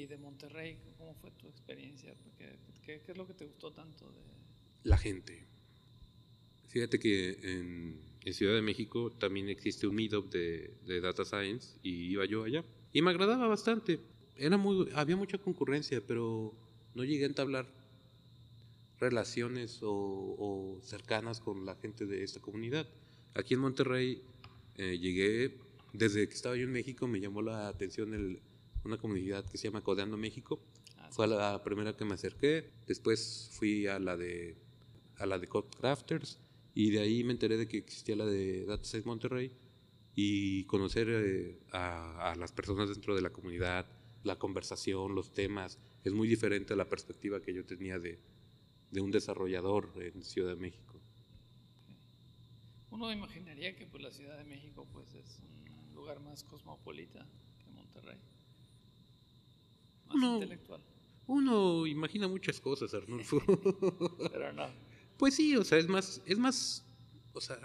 ¿Y 0.00 0.06
de 0.06 0.16
Monterrey, 0.16 0.78
cómo 0.96 1.14
fue 1.14 1.30
tu 1.32 1.48
experiencia? 1.48 2.14
¿Qué, 2.38 2.58
qué 2.82 3.12
es 3.12 3.16
lo 3.16 3.26
que 3.26 3.34
te 3.34 3.44
gustó 3.44 3.72
tanto 3.72 4.10
de...? 4.12 4.20
La 4.84 4.96
gente. 4.96 5.46
Fíjate 6.68 6.98
que 6.98 7.38
en 7.42 8.10
en 8.24 8.34
Ciudad 8.34 8.54
de 8.54 8.62
México 8.62 9.10
también 9.10 9.48
existe 9.48 9.86
un 9.86 9.94
meetup 9.94 10.30
de, 10.30 10.74
de 10.86 11.00
Data 11.00 11.24
Science 11.24 11.78
y 11.82 12.12
iba 12.12 12.24
yo 12.26 12.44
allá. 12.44 12.64
Y 12.92 13.02
me 13.02 13.10
agradaba 13.10 13.46
bastante. 13.46 14.00
Era 14.36 14.56
muy, 14.56 14.88
había 14.94 15.16
mucha 15.16 15.38
concurrencia, 15.38 16.02
pero 16.06 16.54
no 16.94 17.04
llegué 17.04 17.24
a 17.24 17.28
entablar 17.28 17.66
relaciones 18.98 19.80
o, 19.82 20.78
cercanas 20.82 21.40
con 21.40 21.64
la 21.64 21.76
gente 21.76 22.04
de 22.06 22.22
esta 22.22 22.40
comunidad. 22.40 22.86
Aquí 23.34 23.54
en 23.54 23.60
Monterrey 23.60 24.22
eh, 24.76 24.98
llegué, 24.98 25.56
desde 25.94 26.28
que 26.28 26.34
estaba 26.34 26.56
yo 26.56 26.64
en 26.64 26.72
México, 26.72 27.06
me 27.06 27.20
llamó 27.20 27.40
la 27.40 27.68
atención 27.68 28.12
el, 28.12 28.42
una 28.84 28.98
comunidad 28.98 29.44
que 29.48 29.58
se 29.58 29.68
llama 29.68 29.82
Codeando 29.82 30.16
México. 30.16 30.60
Ah, 30.96 31.08
Fue 31.10 31.26
la 31.26 31.62
primera 31.62 31.96
que 31.96 32.04
me 32.04 32.14
acerqué. 32.14 32.70
Después 32.86 33.50
fui 33.52 33.86
a 33.86 33.98
la 33.98 34.16
de, 34.16 34.56
a 35.18 35.26
la 35.26 35.38
de 35.38 35.46
Code 35.46 35.68
Crafters 35.78 36.38
y 36.74 36.90
de 36.90 37.00
ahí 37.00 37.24
me 37.24 37.32
enteré 37.32 37.56
de 37.56 37.66
que 37.66 37.78
existía 37.78 38.16
la 38.16 38.26
de 38.26 38.64
Data 38.64 38.84
Science 38.84 39.08
Monterrey 39.08 39.52
y 40.14 40.64
conocer 40.64 41.08
eh, 41.10 41.58
a, 41.72 42.34
las 42.38 42.52
personas 42.52 42.88
dentro 42.88 43.14
de 43.14 43.22
la 43.22 43.30
comunidad, 43.30 43.86
la 44.24 44.38
conversación, 44.38 45.14
los 45.14 45.32
temas, 45.32 45.78
es 46.04 46.12
muy 46.12 46.28
diferente 46.28 46.72
a 46.72 46.76
la 46.76 46.88
perspectiva 46.88 47.40
que 47.40 47.54
yo 47.54 47.64
tenía 47.64 47.98
de, 47.98 48.18
de 48.90 49.00
un 49.00 49.10
desarrollador 49.10 49.92
en 49.96 50.22
Ciudad 50.22 50.50
de 50.50 50.60
México. 50.60 51.00
Uno 52.90 53.12
imaginaría 53.12 53.76
que 53.76 53.86
pues, 53.86 54.02
la 54.02 54.10
Ciudad 54.10 54.36
de 54.36 54.44
México 54.44 54.86
pues, 54.92 55.14
es 55.14 55.40
un 55.40 55.94
lugar 55.94 56.20
más 56.20 56.42
cosmopolita 56.44 57.26
que 57.58 57.70
Monterrey, 57.70 58.18
más 60.14 60.34
intelectual. 60.34 60.80
Uno 61.26 61.86
imagina 61.86 62.26
muchas 62.28 62.60
cosas, 62.60 62.92
Arnulfo. 62.94 63.40
Pero 64.32 64.52
no. 64.52 64.66
Pues 65.16 65.34
sí, 65.34 65.56
o 65.56 65.64
sea, 65.64 65.78
es 65.78 65.88
más, 65.88 66.22
es 66.26 66.38
más, 66.38 66.84
o 67.32 67.40
sea, 67.40 67.58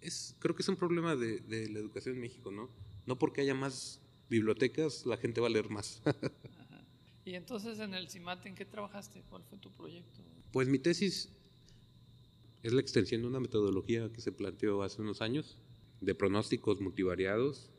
es, 0.00 0.36
creo 0.38 0.54
que 0.54 0.62
es 0.62 0.68
un 0.68 0.76
problema 0.76 1.16
de, 1.16 1.40
de 1.40 1.68
la 1.68 1.78
educación 1.78 2.16
en 2.16 2.20
México, 2.20 2.50
¿no? 2.50 2.68
No 3.06 3.18
porque 3.18 3.40
haya 3.40 3.54
más 3.54 4.00
bibliotecas, 4.28 5.06
la 5.06 5.16
gente 5.16 5.40
va 5.40 5.46
a 5.46 5.50
leer 5.50 5.70
más. 5.70 6.02
Y 7.28 7.34
entonces 7.34 7.78
en 7.78 7.92
el 7.92 8.08
CIMAT, 8.08 8.46
¿en 8.46 8.54
qué 8.54 8.64
trabajaste? 8.64 9.22
¿Cuál 9.28 9.42
fue 9.44 9.58
tu 9.58 9.70
proyecto? 9.70 10.22
Pues 10.50 10.66
mi 10.66 10.78
tesis 10.78 11.28
Es 12.62 12.72
la 12.72 12.80
extensión 12.80 13.20
de 13.20 13.28
una 13.28 13.38
metodología 13.38 14.10
que 14.10 14.22
se 14.22 14.32
planteó 14.32 14.82
hace 14.82 15.02
unos 15.02 15.20
años 15.20 15.58
de 16.00 16.14
pronósticos 16.14 16.80
multivariados 16.80 17.70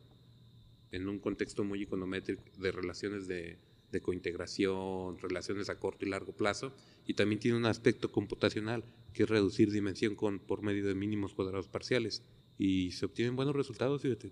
en 0.92 1.10
un 1.10 1.18
contexto 1.18 1.64
muy 1.64 1.82
econométrico 1.82 2.44
de 2.60 2.72
relaciones 2.72 3.28
de, 3.28 3.58
de 3.92 4.02
cointegración, 4.02 5.18
relaciones 5.20 5.70
a 5.70 5.80
corto 5.80 6.06
y 6.06 6.10
largo 6.10 6.34
plazo, 6.34 6.74
y 7.06 7.14
también 7.14 7.40
tiene 7.40 7.58
un 7.58 7.66
aspecto 7.66 8.12
computacional, 8.12 8.84
que 9.14 9.24
es 9.24 9.30
reducir 9.30 9.72
dimensión 9.72 10.16
con, 10.16 10.40
por 10.40 10.62
medio 10.62 10.86
de 10.86 10.96
mínimos 10.96 11.34
cuadrados 11.34 11.68
parciales. 11.68 12.24
Y 12.58 12.92
se 12.92 13.06
obtienen 13.06 13.36
buenos 13.36 13.56
resultados, 13.56 14.02
fíjate. 14.02 14.32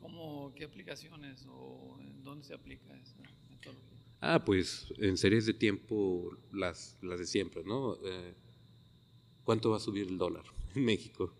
¿Cómo, 0.00 0.52
¿Qué 0.54 0.64
aplicaciones 0.64 1.46
o 1.48 1.98
en 2.00 2.24
dónde 2.24 2.44
se 2.44 2.54
aplica 2.54 2.96
esa 2.98 3.16
metodología? 3.50 3.98
Ah, 4.20 4.44
pues 4.44 4.92
en 4.98 5.16
series 5.16 5.46
de 5.46 5.54
tiempo 5.54 6.36
las, 6.52 6.96
las 7.02 7.20
de 7.20 7.26
siempre, 7.26 7.62
¿no? 7.64 7.96
Eh, 8.04 8.34
¿Cuánto 9.44 9.70
va 9.70 9.76
a 9.76 9.80
subir 9.80 10.08
el 10.08 10.18
dólar 10.18 10.44
en 10.74 10.84
México? 10.84 11.32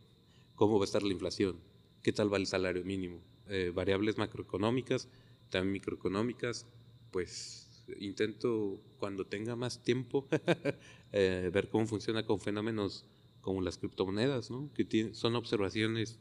¿Cómo 0.55 0.79
va 0.79 0.85
a 0.85 0.87
estar 0.87 1.03
la 1.03 1.13
inflación? 1.13 1.59
¿Qué 2.03 2.13
tal 2.13 2.33
va 2.33 2.37
el 2.37 2.47
salario 2.47 2.85
mínimo? 2.85 3.21
Eh, 3.49 3.73
variables 3.75 4.19
macroeconómicas, 4.19 5.09
también 5.51 5.73
microeconómicas, 5.73 6.67
pues 7.11 7.69
intento 7.99 8.81
cuando 8.99 9.25
tenga 9.25 9.57
más 9.57 9.83
tiempo 9.83 10.29
eh, 11.13 11.51
ver 11.53 11.69
cómo 11.69 11.87
funciona 11.87 12.25
con 12.25 12.41
fenómenos 12.41 13.05
como 13.41 13.63
las 13.63 13.79
criptomonedas, 13.79 14.51
¿no? 14.51 14.71
que 14.75 15.11
son 15.15 15.37
observaciones, 15.37 16.19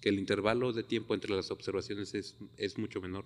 que 0.00 0.08
el 0.08 0.18
intervalo 0.18 0.72
de 0.72 0.82
tiempo 0.82 1.14
entre 1.14 1.34
las 1.34 1.50
observaciones 1.50 2.14
es, 2.14 2.36
es 2.56 2.78
mucho 2.78 3.00
menor. 3.00 3.24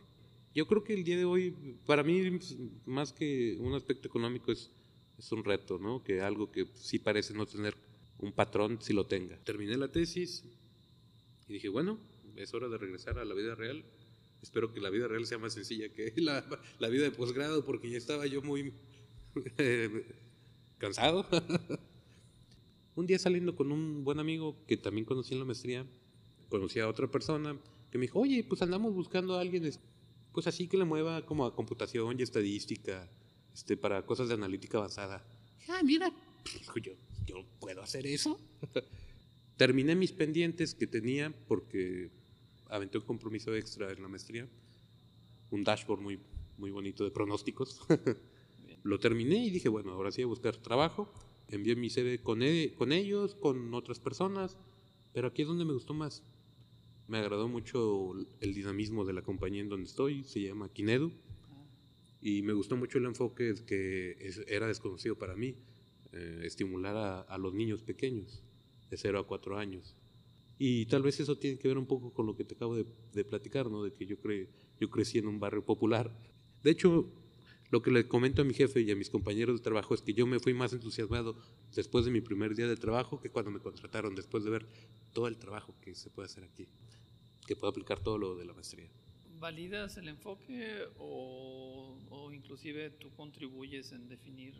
Yo 0.55 0.67
creo 0.67 0.85
que 0.85 0.95
el 0.95 1.05
día 1.05 1.17
de 1.17 1.25
hoy, 1.25 1.55
para 1.87 2.03
mí, 2.03 2.38
más 2.85 3.12
que 3.12 3.57
un 3.59 3.75
aspecto 3.75 4.09
económico, 4.09 4.53
es, 4.53 4.71
es 5.19 5.33
un 5.33 5.43
reto, 5.43 5.79
¿no? 5.79 6.03
que 6.05 6.21
algo 6.21 6.50
que 6.53 6.67
sí 6.75 6.99
parece 6.99 7.35
no 7.35 7.47
tener 7.47 7.76
un 8.19 8.33
patrón, 8.33 8.79
si 8.81 8.93
lo 8.93 9.07
tenga. 9.07 9.37
Terminé 9.38 9.76
la 9.76 9.88
tesis 9.88 10.45
y 11.49 11.55
dije, 11.55 11.69
bueno, 11.69 11.99
es 12.37 12.53
hora 12.55 12.69
de 12.69 12.79
regresar 12.79 13.19
a 13.19 13.25
la 13.25 13.35
vida 13.35 13.55
real 13.55 13.85
espero 14.44 14.72
que 14.72 14.80
la 14.80 14.90
vida 14.90 15.08
real 15.08 15.26
sea 15.26 15.38
más 15.38 15.54
sencilla 15.54 15.88
que 15.88 16.12
la, 16.16 16.44
la 16.78 16.88
vida 16.88 17.04
de 17.04 17.10
posgrado, 17.10 17.64
porque 17.64 17.90
ya 17.90 17.98
estaba 17.98 18.26
yo 18.26 18.42
muy 18.42 18.72
eh, 19.58 20.06
cansado. 20.78 21.26
un 22.94 23.06
día 23.06 23.18
saliendo 23.18 23.56
con 23.56 23.72
un 23.72 24.04
buen 24.04 24.20
amigo 24.20 24.56
que 24.66 24.76
también 24.76 25.04
conocí 25.06 25.32
en 25.32 25.40
la 25.40 25.46
maestría, 25.46 25.86
conocí 26.50 26.78
a 26.78 26.88
otra 26.88 27.10
persona 27.10 27.58
que 27.90 27.98
me 27.98 28.02
dijo, 28.02 28.20
oye, 28.20 28.44
pues 28.44 28.60
andamos 28.60 28.92
buscando 28.94 29.34
a 29.34 29.40
alguien, 29.40 29.68
pues 30.32 30.46
así 30.46 30.68
que 30.68 30.76
le 30.76 30.84
mueva 30.84 31.24
como 31.24 31.46
a 31.46 31.54
computación 31.54 32.20
y 32.20 32.22
estadística, 32.22 33.10
este, 33.54 33.76
para 33.76 34.04
cosas 34.04 34.28
de 34.28 34.34
analítica 34.34 34.78
avanzada. 34.78 35.26
Ah, 35.68 35.80
mira, 35.82 36.12
yo, 36.82 36.92
yo 37.24 37.46
puedo 37.60 37.82
hacer 37.82 38.06
eso. 38.06 38.38
Terminé 39.56 39.94
mis 39.94 40.12
pendientes 40.12 40.74
que 40.74 40.86
tenía 40.86 41.32
porque 41.48 42.10
aventé 42.75 42.99
un 42.99 43.04
compromiso 43.04 43.54
extra 43.54 43.93
en 43.93 44.02
la 44.02 44.09
maestría, 44.09 44.49
un 45.50 45.62
dashboard 45.62 46.00
muy, 46.00 46.19
muy 46.59 46.71
bonito 46.73 47.04
de 47.04 47.12
pronósticos. 47.12 47.81
Lo 48.83 48.99
terminé 48.99 49.47
y 49.47 49.50
dije, 49.50 49.69
bueno, 49.69 49.93
ahora 49.93 50.11
sí 50.11 50.23
a 50.23 50.26
buscar 50.26 50.57
trabajo. 50.57 51.12
Envié 51.49 51.76
mi 51.76 51.88
CV 51.88 52.21
con, 52.21 52.43
e, 52.43 52.75
con 52.75 52.90
ellos, 52.90 53.37
con 53.37 53.73
otras 53.75 54.00
personas, 54.00 54.57
pero 55.12 55.28
aquí 55.28 55.43
es 55.43 55.49
donde 55.49 55.64
me 55.64 55.73
gustó 55.73 55.95
más. 55.95 56.25
Me 57.07 57.19
agradó 57.19 57.49
mucho 57.49 58.12
el 58.40 58.54
dinamismo 58.54 59.04
de 59.04 59.12
la 59.12 59.23
compañía 59.23 59.61
en 59.61 59.69
donde 59.69 59.87
estoy, 59.87 60.25
se 60.25 60.40
llama 60.40 60.69
Kinedu, 60.73 61.12
y 62.21 62.43
me 62.43 62.54
gustó 62.54 62.76
mucho 62.76 62.99
el 62.99 63.04
enfoque 63.04 63.54
que 63.66 64.16
era 64.49 64.66
desconocido 64.66 65.16
para 65.16 65.37
mí, 65.37 65.54
eh, 66.12 66.40
estimular 66.45 66.97
a, 66.97 67.21
a 67.21 67.38
los 67.38 67.54
niños 67.54 67.83
pequeños, 67.83 68.43
de 68.90 68.97
0 68.97 69.21
a 69.21 69.26
4 69.26 69.59
años. 69.59 69.95
Y 70.58 70.87
tal 70.87 71.02
vez 71.02 71.18
eso 71.20 71.37
tiene 71.37 71.58
que 71.58 71.68
ver 71.68 71.78
un 71.78 71.87
poco 71.87 72.12
con 72.12 72.26
lo 72.26 72.37
que 72.37 72.44
te 72.44 72.54
acabo 72.54 72.76
de, 72.76 73.25
platicar, 73.25 73.70
¿no? 73.70 73.82
De 73.82 73.92
que 73.92 74.06
yo, 74.06 74.18
cre, 74.18 74.49
yo 74.78 74.88
crecí 74.88 75.18
en 75.18 75.26
un 75.26 75.40
barrio 75.40 75.64
popular. 75.64 76.16
De 76.62 76.70
hecho, 76.70 77.11
lo 77.70 77.82
que 77.82 77.90
le 77.90 78.06
comento 78.06 78.42
a 78.42 78.44
mi 78.44 78.54
jefe 78.54 78.82
y 78.82 78.90
a 78.90 78.96
mis 78.96 79.11
compañeros 79.11 79.58
de 79.58 79.64
trabajo 79.64 79.94
es 79.94 80.02
que 80.02 80.14
yo 80.14 80.26
me 80.26 80.38
fui 80.38 80.54
más 80.54 80.73
entusiasmado 80.73 81.37
después 81.75 82.04
de 82.04 82.12
mi 82.12 82.20
primer 82.20 82.54
día 82.54 82.68
de 82.68 82.76
trabajo 82.76 83.20
que 83.20 83.30
cuando 83.30 83.50
me 83.50 83.58
contrataron, 83.58 84.14
después 84.14 84.44
de 84.44 84.50
ver 84.50 84.66
todo 85.12 85.26
el 85.26 85.38
trabajo 85.38 85.75
que 85.80 85.94
se 85.94 86.08
puede 86.08 86.26
hacer 86.26 86.44
aquí, 86.44 86.68
que 87.46 87.56
puedo 87.56 87.70
aplicar 87.70 87.99
todo 88.00 88.16
lo 88.16 88.37
de 88.37 88.44
la 88.44 88.52
maestría. 88.52 88.88
¿Validas 89.40 89.96
el 89.96 90.08
enfoque 90.08 90.84
o, 90.99 91.99
o 92.11 92.32
inclusive 92.32 92.90
tú 92.90 93.11
contribuyes 93.11 93.90
en 93.92 94.08
definir 94.08 94.54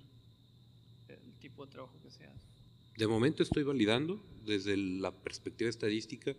el 1.06 1.34
tipo 1.38 1.64
de 1.64 1.70
trabajo 1.70 2.00
que 2.02 2.10
se 2.10 2.26
hace? 2.26 2.63
De 2.96 3.08
momento 3.08 3.42
estoy 3.42 3.64
validando 3.64 4.22
desde 4.44 4.76
la 4.76 5.10
perspectiva 5.10 5.68
estadística 5.68 6.36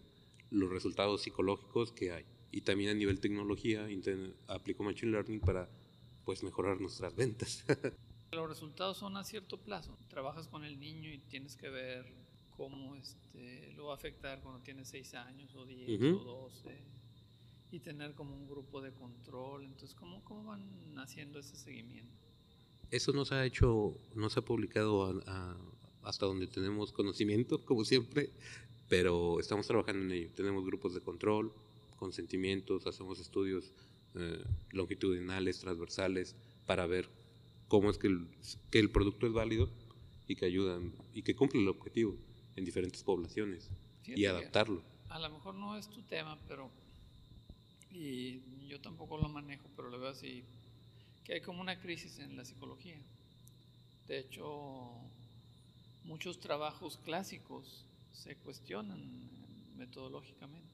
los 0.51 0.69
resultados 0.69 1.21
psicológicos 1.21 1.91
que 1.91 2.12
hay. 2.12 2.25
Y 2.51 2.62
también 2.62 2.91
a 2.91 2.93
nivel 2.93 3.19
tecnología 3.19 3.88
aplico 4.47 4.83
Machine 4.83 5.12
Learning 5.12 5.41
para 5.41 5.69
pues 6.24 6.43
mejorar 6.43 6.79
nuestras 6.79 7.15
ventas. 7.15 7.65
los 8.31 8.47
resultados 8.47 8.97
son 8.97 9.17
a 9.17 9.24
cierto 9.24 9.57
plazo. 9.57 9.97
Trabajas 10.07 10.47
con 10.47 10.63
el 10.63 10.79
niño 10.79 11.12
y 11.12 11.17
tienes 11.17 11.57
que 11.57 11.69
ver 11.69 12.05
cómo 12.55 12.95
este, 12.95 13.74
lo 13.74 13.88
va 13.88 13.93
a 13.93 13.95
afectar 13.95 14.41
cuando 14.41 14.62
tiene 14.62 14.85
6 14.85 15.13
años 15.15 15.53
o 15.55 15.65
10 15.65 16.01
o 16.01 16.24
12 16.24 16.83
y 17.71 17.79
tener 17.79 18.13
como 18.13 18.35
un 18.35 18.47
grupo 18.47 18.81
de 18.81 18.93
control. 18.93 19.65
Entonces, 19.65 19.93
¿cómo, 19.93 20.24
cómo 20.24 20.45
van 20.45 20.97
haciendo 20.97 21.39
ese 21.39 21.57
seguimiento? 21.57 22.25
Eso 22.91 23.12
no 23.12 23.25
se 23.25 23.35
ha 23.35 23.45
hecho, 23.45 23.97
no 24.13 24.29
se 24.29 24.39
ha 24.39 24.45
publicado 24.45 25.21
a, 25.27 25.57
hasta 26.05 26.25
donde 26.25 26.47
tenemos 26.47 26.91
conocimiento, 26.91 27.63
como 27.65 27.83
siempre, 27.83 28.29
pero 28.88 29.39
estamos 29.39 29.67
trabajando 29.67 30.03
en 30.03 30.12
ello. 30.12 30.29
Tenemos 30.35 30.65
grupos 30.65 30.93
de 30.93 31.01
control, 31.01 31.51
consentimientos, 31.97 32.88
hacemos 32.88 33.19
estudios 33.19 33.74
eh, 34.15 34.43
longitudinales, 34.71 35.59
transversales, 35.59 36.35
para 36.65 36.85
ver 36.85 37.09
cómo 37.67 37.89
es 37.89 37.97
que 37.97 38.07
el, 38.07 38.27
que 38.71 38.79
el 38.79 38.91
producto 38.91 39.27
es 39.27 39.33
válido 39.33 39.69
y 40.27 40.35
que 40.35 40.45
ayudan 40.45 40.93
y 41.13 41.24
que 41.24 41.35
cumple 41.35 41.62
el 41.62 41.67
objetivo 41.67 42.15
en 42.55 42.63
diferentes 42.65 43.03
poblaciones 43.03 43.69
y 44.05 44.25
adaptarlo. 44.25 44.81
A 45.09 45.19
lo 45.19 45.29
mejor 45.29 45.55
no 45.55 45.77
es 45.77 45.89
tu 45.89 46.01
tema, 46.03 46.39
pero 46.47 46.69
y 47.91 48.41
yo 48.67 48.79
tampoco 48.81 49.17
lo 49.17 49.29
manejo, 49.29 49.69
pero 49.75 49.89
lo 49.89 50.00
veo 50.00 50.09
así 50.09 50.43
que 51.24 51.33
hay 51.33 51.41
como 51.41 51.62
una 51.62 51.79
crisis 51.79 52.19
en 52.19 52.38
la 52.38 52.45
psicología. 52.45 52.97
De 54.07 54.19
hecho, 54.19 54.91
muchos 56.05 56.39
trabajos 56.39 56.97
clásicos 57.03 57.85
se 58.12 58.35
cuestionan 58.38 59.29
metodológicamente, 59.77 60.74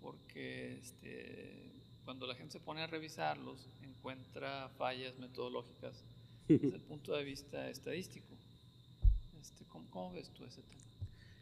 porque 0.00 0.78
este, 0.78 1.70
cuando 2.04 2.26
la 2.26 2.34
gente 2.34 2.52
se 2.52 2.60
pone 2.60 2.82
a 2.82 2.86
revisarlos 2.86 3.68
encuentra 3.82 4.68
fallas 4.76 5.18
metodológicas 5.18 6.04
desde 6.48 6.76
el 6.76 6.82
punto 6.82 7.14
de 7.14 7.24
vista 7.24 7.70
estadístico. 7.70 8.36
Este, 9.40 9.64
¿cómo, 9.66 10.12
ves 10.12 10.30
tú 10.30 10.44
ese 10.44 10.62
tema? 10.62 10.82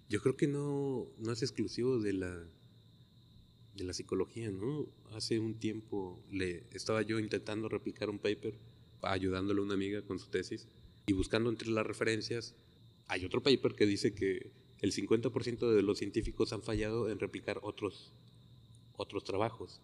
Yo 0.08 0.20
creo 0.20 0.36
que 0.36 0.46
no, 0.46 1.06
no 1.18 1.32
es 1.32 1.42
exclusivo 1.42 1.98
de 1.98 2.12
la, 2.12 2.44
de 3.76 3.84
la 3.84 3.92
psicología, 3.92 4.50
¿no? 4.50 4.86
Hace 5.12 5.38
un 5.38 5.54
tiempo 5.54 6.22
le, 6.30 6.64
estaba 6.72 7.02
yo 7.02 7.18
intentando 7.18 7.68
replicar 7.68 8.10
un 8.10 8.18
paper, 8.18 8.58
ayudándole 9.02 9.60
a 9.60 9.64
una 9.64 9.74
amiga 9.74 10.02
con 10.02 10.18
su 10.18 10.28
tesis, 10.28 10.66
y 11.06 11.12
buscando 11.12 11.48
entre 11.48 11.68
las 11.68 11.86
referencias 11.86 12.54
hay 13.10 13.24
otro 13.24 13.42
paper 13.42 13.74
que 13.74 13.86
dice 13.86 14.14
que 14.14 14.52
el 14.80 14.92
50% 14.92 15.74
de 15.74 15.82
los 15.82 15.98
científicos 15.98 16.52
han 16.52 16.62
fallado 16.62 17.10
en 17.10 17.18
replicar 17.18 17.58
otros, 17.62 18.12
otros 18.96 19.24
trabajos. 19.24 19.80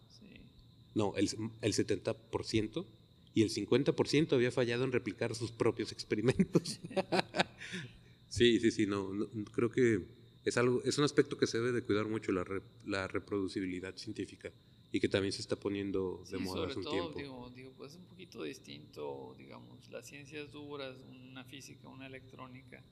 No, 0.94 1.14
el, 1.16 1.28
el 1.60 1.74
70% 1.74 2.86
y 3.34 3.42
el 3.42 3.50
50% 3.50 4.32
había 4.32 4.50
fallado 4.50 4.84
en 4.84 4.92
replicar 4.92 5.34
sus 5.34 5.50
propios 5.50 5.92
experimentos. 5.92 6.80
sí, 8.30 8.60
sí, 8.60 8.70
sí, 8.70 8.86
no, 8.86 9.10
creo 9.52 9.70
que 9.70 10.06
es 10.44 10.56
algo 10.56 10.80
es 10.84 10.96
un 10.96 11.04
aspecto 11.04 11.36
que 11.36 11.48
se 11.48 11.58
debe 11.58 11.72
de 11.72 11.82
cuidar 11.82 12.08
mucho 12.08 12.30
la, 12.30 12.46
la 12.86 13.08
reproducibilidad 13.08 13.96
científica 13.96 14.52
y 14.92 15.00
que 15.00 15.08
también 15.08 15.32
se 15.32 15.42
está 15.42 15.56
poniendo 15.56 16.22
de 16.30 16.38
moda 16.38 16.66
hace 16.66 16.78
un 16.78 16.84
todo, 16.84 17.12
Digo, 17.12 17.50
digo, 17.54 17.72
pues 17.76 17.96
un 17.96 18.04
poquito 18.04 18.42
distinto, 18.44 19.34
digamos, 19.36 19.90
las 19.90 20.06
ciencias 20.06 20.52
duras, 20.52 20.96
una 21.10 21.44
física, 21.44 21.88
una 21.88 22.06
electrónica 22.06 22.82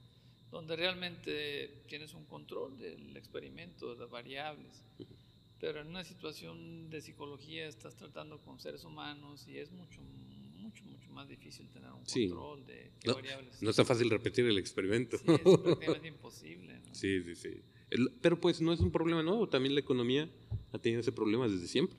donde 0.54 0.76
realmente 0.76 1.82
tienes 1.88 2.14
un 2.14 2.24
control 2.26 2.78
del 2.78 3.16
experimento, 3.16 3.92
de 3.92 3.98
las 3.98 4.08
variables. 4.08 4.84
Pero 5.58 5.80
en 5.80 5.88
una 5.88 6.04
situación 6.04 6.90
de 6.90 7.00
psicología 7.00 7.66
estás 7.66 7.96
tratando 7.96 8.38
con 8.38 8.60
seres 8.60 8.84
humanos 8.84 9.48
y 9.48 9.58
es 9.58 9.72
mucho, 9.72 10.00
mucho, 10.00 10.84
mucho 10.84 11.10
más 11.10 11.28
difícil 11.28 11.68
tener 11.70 11.90
un 11.90 12.04
control 12.04 12.64
de 12.66 12.92
qué 13.00 13.08
no, 13.08 13.14
variables. 13.14 13.60
No 13.62 13.70
es 13.70 13.76
tan 13.76 13.84
fácil 13.84 14.08
repetir 14.08 14.44
el 14.46 14.56
experimento. 14.56 15.18
Sí, 15.18 15.24
es 15.28 15.40
prácticamente 15.40 16.08
imposible. 16.08 16.80
Sí, 16.92 17.20
sí, 17.24 17.34
sí. 17.34 17.62
pero 18.20 18.40
pues 18.40 18.60
no 18.60 18.72
es 18.72 18.78
un 18.78 18.92
problema 18.92 19.24
nuevo, 19.24 19.48
también 19.48 19.74
la 19.74 19.80
economía 19.80 20.30
ha 20.70 20.78
tenido 20.78 21.00
ese 21.00 21.10
problema 21.10 21.48
desde 21.48 21.66
siempre. 21.66 21.98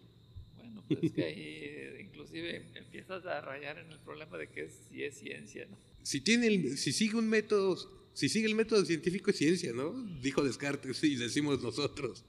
Bueno, 0.56 0.82
pues 0.88 1.04
es 1.04 1.12
que 1.12 1.26
ahí 1.26 2.06
inclusive 2.06 2.66
empiezas 2.76 3.26
a 3.26 3.42
rayar 3.42 3.80
en 3.80 3.92
el 3.92 4.00
problema 4.00 4.38
de 4.38 4.48
que 4.48 4.70
si 4.70 5.04
es 5.04 5.18
ciencia, 5.18 5.66
¿no? 5.66 5.78
Si, 6.04 6.22
tiene 6.22 6.78
si 6.78 6.94
sigue 6.94 7.18
un 7.18 7.28
método 7.28 8.05
Si 8.15 8.29
sigue 8.29 8.48
el 8.48 8.55
método 8.55 8.86
científico 8.86 9.31
es 9.31 9.38
ciencia, 9.38 9.74
¿no? 9.74 9.91
Dijo 10.22 10.41
Descartes 10.41 11.03
y 11.03 11.17
decimos 11.17 11.62
nosotros. 11.62 12.24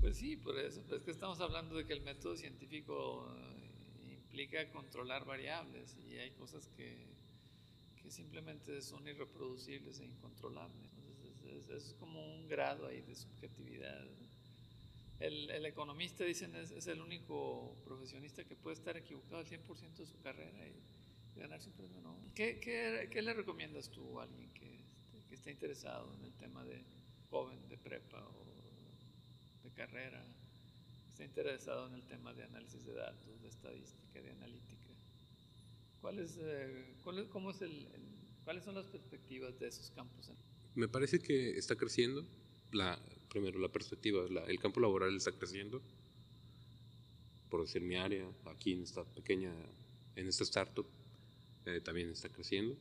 Pues 0.00 0.16
sí, 0.16 0.34
por 0.38 0.58
eso. 0.58 0.80
Es 0.90 1.02
que 1.02 1.10
estamos 1.10 1.40
hablando 1.40 1.76
de 1.76 1.84
que 1.84 1.92
el 1.92 2.00
método 2.00 2.38
científico 2.38 3.30
eh, 3.36 4.14
implica 4.14 4.66
controlar 4.70 5.26
variables 5.26 5.94
y 6.08 6.16
hay 6.16 6.30
cosas 6.30 6.70
que, 6.74 6.96
que 8.02 8.10
simplemente 8.10 8.80
son 8.80 9.06
irreproducibles 9.06 10.00
e 10.00 10.06
incontrolables. 10.06 10.94
Entonces, 10.96 11.68
es, 11.68 11.94
como 12.00 12.34
un 12.34 12.48
grado 12.48 12.86
ahí 12.86 13.02
de 13.02 13.14
subjetividad. 13.14 14.08
El, 15.20 15.50
el 15.50 15.66
economista, 15.66 16.24
dicen, 16.24 16.54
es, 16.56 16.86
el 16.86 17.02
único 17.02 17.76
profesionista 17.84 18.42
que 18.44 18.56
puede 18.56 18.76
estar 18.76 18.96
equivocado 18.96 19.36
al 19.36 19.46
100% 19.46 19.96
de 19.96 20.06
su 20.06 20.18
carrera 20.20 20.66
y, 20.66 21.38
ganarse 21.38 21.68
un 21.68 21.74
premio 21.74 22.00
Nobel. 22.00 22.32
¿Qué, 22.34 22.58
qué, 22.58 23.10
qué 23.10 23.20
le 23.20 23.34
recomiendas 23.34 23.90
tú 23.90 24.18
a 24.18 24.22
alguien 24.22 24.48
que, 24.54 24.76
que 25.28 25.34
está 25.34 25.50
interesado 25.50 26.14
en 26.14 26.24
el 26.24 26.32
tema 26.34 26.64
de 26.64 26.84
joven, 27.30 27.68
de 27.68 27.76
prepa 27.78 28.20
o 28.20 28.46
carrera 29.76 30.24
está 31.08 31.24
interesado 31.24 31.86
en 31.86 31.94
el 31.94 32.02
tema 32.04 32.32
de 32.34 32.42
análisis 32.44 32.84
de 32.84 32.94
datos, 32.94 33.40
de 33.42 33.48
estadística, 33.48 34.20
de 34.20 34.30
analítica. 34.30 34.88
¿Cuál 36.00 36.18
es, 36.18 36.38
eh, 36.40 36.94
cómo 37.30 37.50
es 37.50 37.62
el, 37.62 37.88
¿Cuáles 38.44 38.64
son 38.64 38.74
las 38.74 38.86
perspectivas 38.86 39.58
de 39.58 39.68
esos 39.68 39.90
campos? 39.90 40.30
Me 40.74 40.88
parece 40.88 41.20
que 41.20 41.56
está 41.56 41.76
creciendo, 41.76 42.26
la, 42.72 42.98
primero 43.28 43.58
la 43.58 43.70
perspectiva, 43.70 44.26
el 44.46 44.58
campo 44.58 44.80
laboral 44.80 45.16
está 45.16 45.32
creciendo, 45.32 45.80
por 47.48 47.62
decir 47.62 47.82
mi 47.82 47.96
área, 47.96 48.28
aquí 48.46 48.72
en 48.72 48.82
esta 48.82 49.04
pequeña, 49.04 49.52
en 50.16 50.26
esta 50.26 50.44
startup, 50.44 50.86
eh, 51.64 51.80
también 51.80 52.10
está 52.10 52.28
creciendo. 52.28 52.76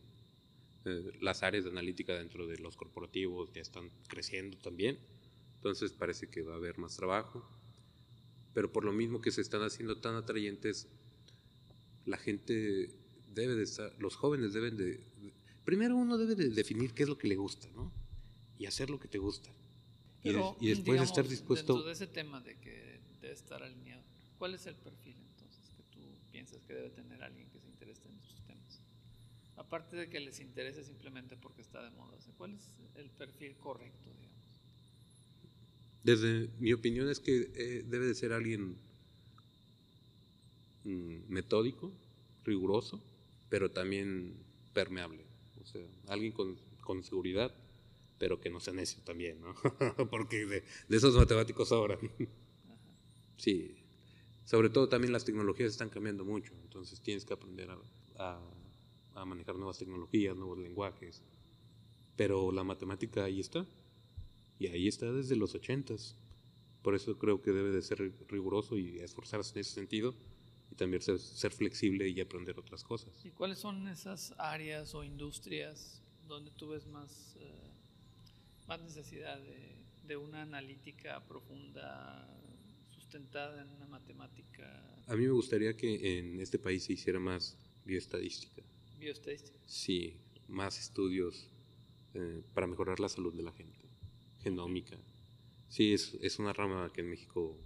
Eh, 0.85 1.11
las 1.21 1.43
áreas 1.43 1.63
de 1.63 1.71
analítica 1.71 2.13
dentro 2.13 2.47
de 2.47 2.57
los 2.59 2.75
corporativos 2.75 3.51
ya 3.53 3.61
están 3.61 3.89
creciendo 4.07 4.57
también 4.57 4.97
entonces 5.65 5.93
parece 5.93 6.27
que 6.27 6.43
va 6.43 6.53
a 6.53 6.57
haber 6.57 6.77
más 6.77 6.95
trabajo. 6.95 7.43
Pero 8.53 8.71
por 8.71 8.85
lo 8.85 8.93
mismo 8.93 9.19
que 9.19 9.31
se 9.31 9.41
están 9.41 9.63
haciendo 9.63 9.97
tan 9.97 10.13
atrayentes, 10.13 10.87
la 12.05 12.17
gente 12.17 12.91
debe 13.33 13.55
de 13.55 13.63
estar, 13.63 13.91
los 13.97 14.15
jóvenes 14.15 14.53
deben 14.53 14.77
de, 14.77 15.03
primero 15.63 15.95
uno 15.95 16.19
debe 16.19 16.35
de 16.35 16.49
definir 16.49 16.93
qué 16.93 17.01
es 17.01 17.09
lo 17.09 17.17
que 17.17 17.27
le 17.27 17.35
gusta, 17.35 17.67
¿no? 17.71 17.91
Y 18.59 18.67
hacer 18.67 18.91
lo 18.91 18.99
que 18.99 19.07
te 19.07 19.17
gusta. 19.17 19.49
y, 20.23 20.67
después 20.69 21.01
estar 21.01 21.27
dispuesto... 21.27 21.73
Dentro 21.73 21.87
de 21.87 21.93
ese 21.93 22.07
tema 22.07 22.41
de 22.41 22.59
que 22.59 23.01
debe 23.19 23.33
estar 23.33 23.63
alineado, 23.63 24.03
¿cuál 24.37 24.53
es 24.53 24.67
el 24.67 24.75
perfil 24.75 25.17
entonces 25.31 25.71
que 25.75 25.81
tú 25.89 25.99
piensas 26.31 26.61
que 26.61 26.75
debe 26.75 26.91
tener 26.91 27.23
alguien 27.23 27.49
que 27.49 27.59
se 27.59 27.67
interese 27.67 28.07
en? 28.07 28.19
Aparte 29.57 29.95
de 29.95 30.09
que 30.09 30.19
les 30.19 30.39
interese 30.39 30.83
simplemente 30.83 31.37
porque 31.37 31.61
está 31.61 31.81
de 31.81 31.91
moda, 31.91 32.17
¿cuál 32.37 32.53
es 32.53 32.73
el 32.95 33.09
perfil 33.09 33.55
correcto, 33.57 34.09
digamos? 34.19 34.35
Desde 36.03 36.49
mi 36.59 36.73
opinión 36.73 37.09
es 37.09 37.19
que 37.19 37.51
eh, 37.55 37.83
debe 37.87 38.05
de 38.05 38.15
ser 38.15 38.33
alguien 38.33 38.77
mm, 40.83 41.29
metódico, 41.29 41.91
riguroso, 42.43 43.01
pero 43.49 43.71
también 43.71 44.35
permeable. 44.73 45.25
O 45.61 45.65
sea, 45.65 45.81
alguien 46.07 46.33
con, 46.33 46.57
con 46.81 47.03
seguridad, 47.03 47.51
pero 48.19 48.39
que 48.39 48.49
no 48.49 48.59
sea 48.59 48.73
necio 48.73 49.01
también, 49.03 49.41
¿no? 49.41 49.55
Porque 50.11 50.45
de, 50.45 50.63
esos 50.89 51.15
matemáticos 51.15 51.69
sobran. 51.69 51.99
sí. 53.37 53.75
Sobre 54.43 54.69
todo 54.69 54.87
también 54.87 55.11
las 55.11 55.25
tecnologías 55.25 55.71
están 55.71 55.89
cambiando 55.89 56.23
mucho, 56.23 56.53
entonces 56.61 57.01
tienes 57.01 57.25
que 57.25 57.33
aprender 57.33 57.71
a, 57.71 57.79
a 58.19 58.39
manejar 59.23 59.55
nuevas 59.55 59.77
tecnologías, 59.77 60.35
nuevos 60.35 60.57
lenguajes. 60.57 61.23
Pero 62.17 62.51
la 62.51 62.63
matemática 62.63 63.23
ahí 63.23 63.39
está. 63.39 63.65
Y 64.59 64.67
ahí 64.67 64.87
está 64.87 65.11
desde 65.11 65.35
los 65.35 65.55
ochentas. 65.55 66.17
Por 66.81 66.95
eso 66.95 67.17
creo 67.17 67.41
que 67.41 67.51
debe 67.51 67.71
de 67.71 67.81
ser 67.81 68.13
riguroso 68.27 68.77
y 68.77 68.99
esforzarse 68.99 69.53
en 69.55 69.61
ese 69.61 69.71
sentido 69.71 70.13
y 70.71 70.75
también 70.75 71.01
ser, 71.01 71.19
ser, 71.19 71.51
flexible 71.51 72.07
y 72.07 72.19
aprender 72.21 72.59
otras 72.59 72.83
cosas. 72.83 73.25
¿Y 73.25 73.31
cuáles 73.31 73.59
son 73.59 73.87
esas 73.87 74.33
áreas 74.37 74.93
o 74.95 75.03
industrias 75.03 76.01
donde 76.27 76.51
tú 76.51 76.69
ves 76.69 76.85
más, 76.87 77.35
eh, 77.39 77.71
más 78.67 78.81
necesidad 78.81 79.39
de, 79.39 79.75
de, 80.03 80.17
una 80.17 80.41
analítica 80.41 81.23
profunda, 81.25 82.27
sustentada 82.89 83.61
en 83.61 83.69
una 83.69 83.87
matemática? 83.87 85.03
A 85.07 85.15
mí 85.15 85.23
me 85.23 85.31
gustaría 85.31 85.75
que 85.75 86.19
en 86.19 86.39
este 86.39 86.59
país 86.59 86.83
se 86.83 86.93
hiciera 86.93 87.19
más 87.19 87.57
bioestadística. 87.85 88.63
Sí, 89.65 90.17
más 90.47 90.79
estudios 90.79 91.47
eh, 92.13 92.41
para 92.53 92.67
mejorar 92.67 92.99
la 92.99 93.09
salud 93.09 93.33
de 93.33 93.43
la 93.43 93.51
gente 93.51 93.85
genómica. 94.41 94.97
Sí, 95.67 95.93
es, 95.93 96.15
es 96.21 96.39
una 96.39 96.53
rama 96.53 96.91
que 96.93 97.01
en 97.01 97.09
México, 97.09 97.57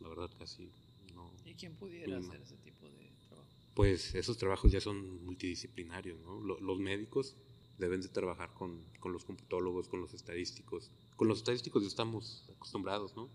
la 0.00 0.08
verdad, 0.08 0.30
casi 0.38 0.68
no. 1.14 1.32
¿Y 1.44 1.54
quién 1.54 1.74
pudiera 1.74 2.18
hacer 2.18 2.42
ese 2.42 2.56
tipo 2.58 2.88
de 2.90 3.10
trabajo? 3.28 3.48
Pues 3.74 4.14
esos 4.14 4.36
trabajos 4.36 4.70
ya 4.70 4.80
son 4.80 5.24
multidisciplinarios, 5.24 6.20
¿no? 6.20 6.40
Los, 6.40 6.78
médicos 6.78 7.36
deben 7.78 8.00
de 8.00 8.08
trabajar 8.08 8.52
con, 8.52 8.84
con, 9.00 9.12
los 9.12 9.24
computólogos, 9.24 9.88
con 9.88 10.00
los 10.00 10.12
estadísticos. 10.12 10.90
Con 11.16 11.28
los 11.28 11.38
estadísticos 11.38 11.82
ya 11.82 11.88
estamos 11.88 12.44
acostumbrados, 12.54 13.16
¿no? 13.16 13.30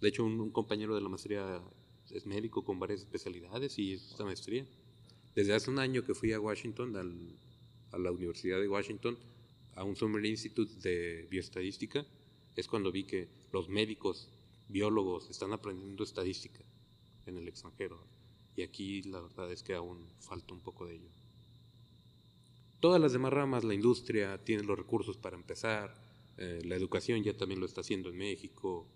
De 0.00 0.08
hecho, 0.08 0.24
un, 0.24 0.50
compañero 0.50 0.94
de 0.94 1.00
la 1.00 1.08
maestría 1.08 1.62
es 2.10 2.26
médico 2.26 2.64
con 2.64 2.78
varias 2.78 3.00
especialidades 3.00 3.78
y 3.78 3.94
es 3.94 4.10
esta 4.10 4.24
maestría. 4.24 4.66
Desde 5.34 5.54
hace 5.54 5.70
un 5.70 5.78
año 5.78 6.04
que 6.04 6.14
fui 6.14 6.32
a 6.32 6.40
Washington, 6.40 6.96
al, 6.96 7.36
a 7.90 7.98
la 7.98 8.10
Universidad 8.10 8.60
de 8.60 8.68
Washington, 8.68 9.16
a 9.74 9.84
un 9.84 9.96
Summer 9.96 10.24
Institute 10.24 10.72
de 10.80 11.26
Bioestadística, 11.30 12.04
es 12.56 12.68
cuando 12.68 12.92
vi 12.92 13.04
que 13.04 13.28
los 13.52 13.68
médicos, 13.68 14.28
biólogos, 14.68 15.30
están 15.30 15.52
aprendiendo 15.52 16.04
estadística 16.04 16.62
en 17.26 17.38
el 17.38 17.48
extranjero. 17.48 18.04
Y 18.56 18.62
aquí 18.62 19.02
la 19.02 19.20
verdad 19.20 19.50
es 19.50 19.62
que 19.62 19.74
aún 19.74 20.06
falta 20.20 20.52
un 20.52 20.60
poco 20.60 20.86
de 20.86 20.96
ello. 20.96 21.08
Todas 22.80 23.00
las 23.00 23.12
demás 23.12 23.32
ramas, 23.32 23.64
la 23.64 23.74
industria, 23.74 24.42
tiene 24.44 24.64
los 24.64 24.76
recursos 24.76 25.16
para 25.16 25.36
empezar, 25.36 25.96
eh, 26.36 26.60
la 26.64 26.74
educación 26.74 27.22
ya 27.22 27.36
también 27.36 27.60
lo 27.60 27.66
está 27.66 27.80
haciendo 27.80 28.10
en 28.10 28.16
México, 28.16 28.86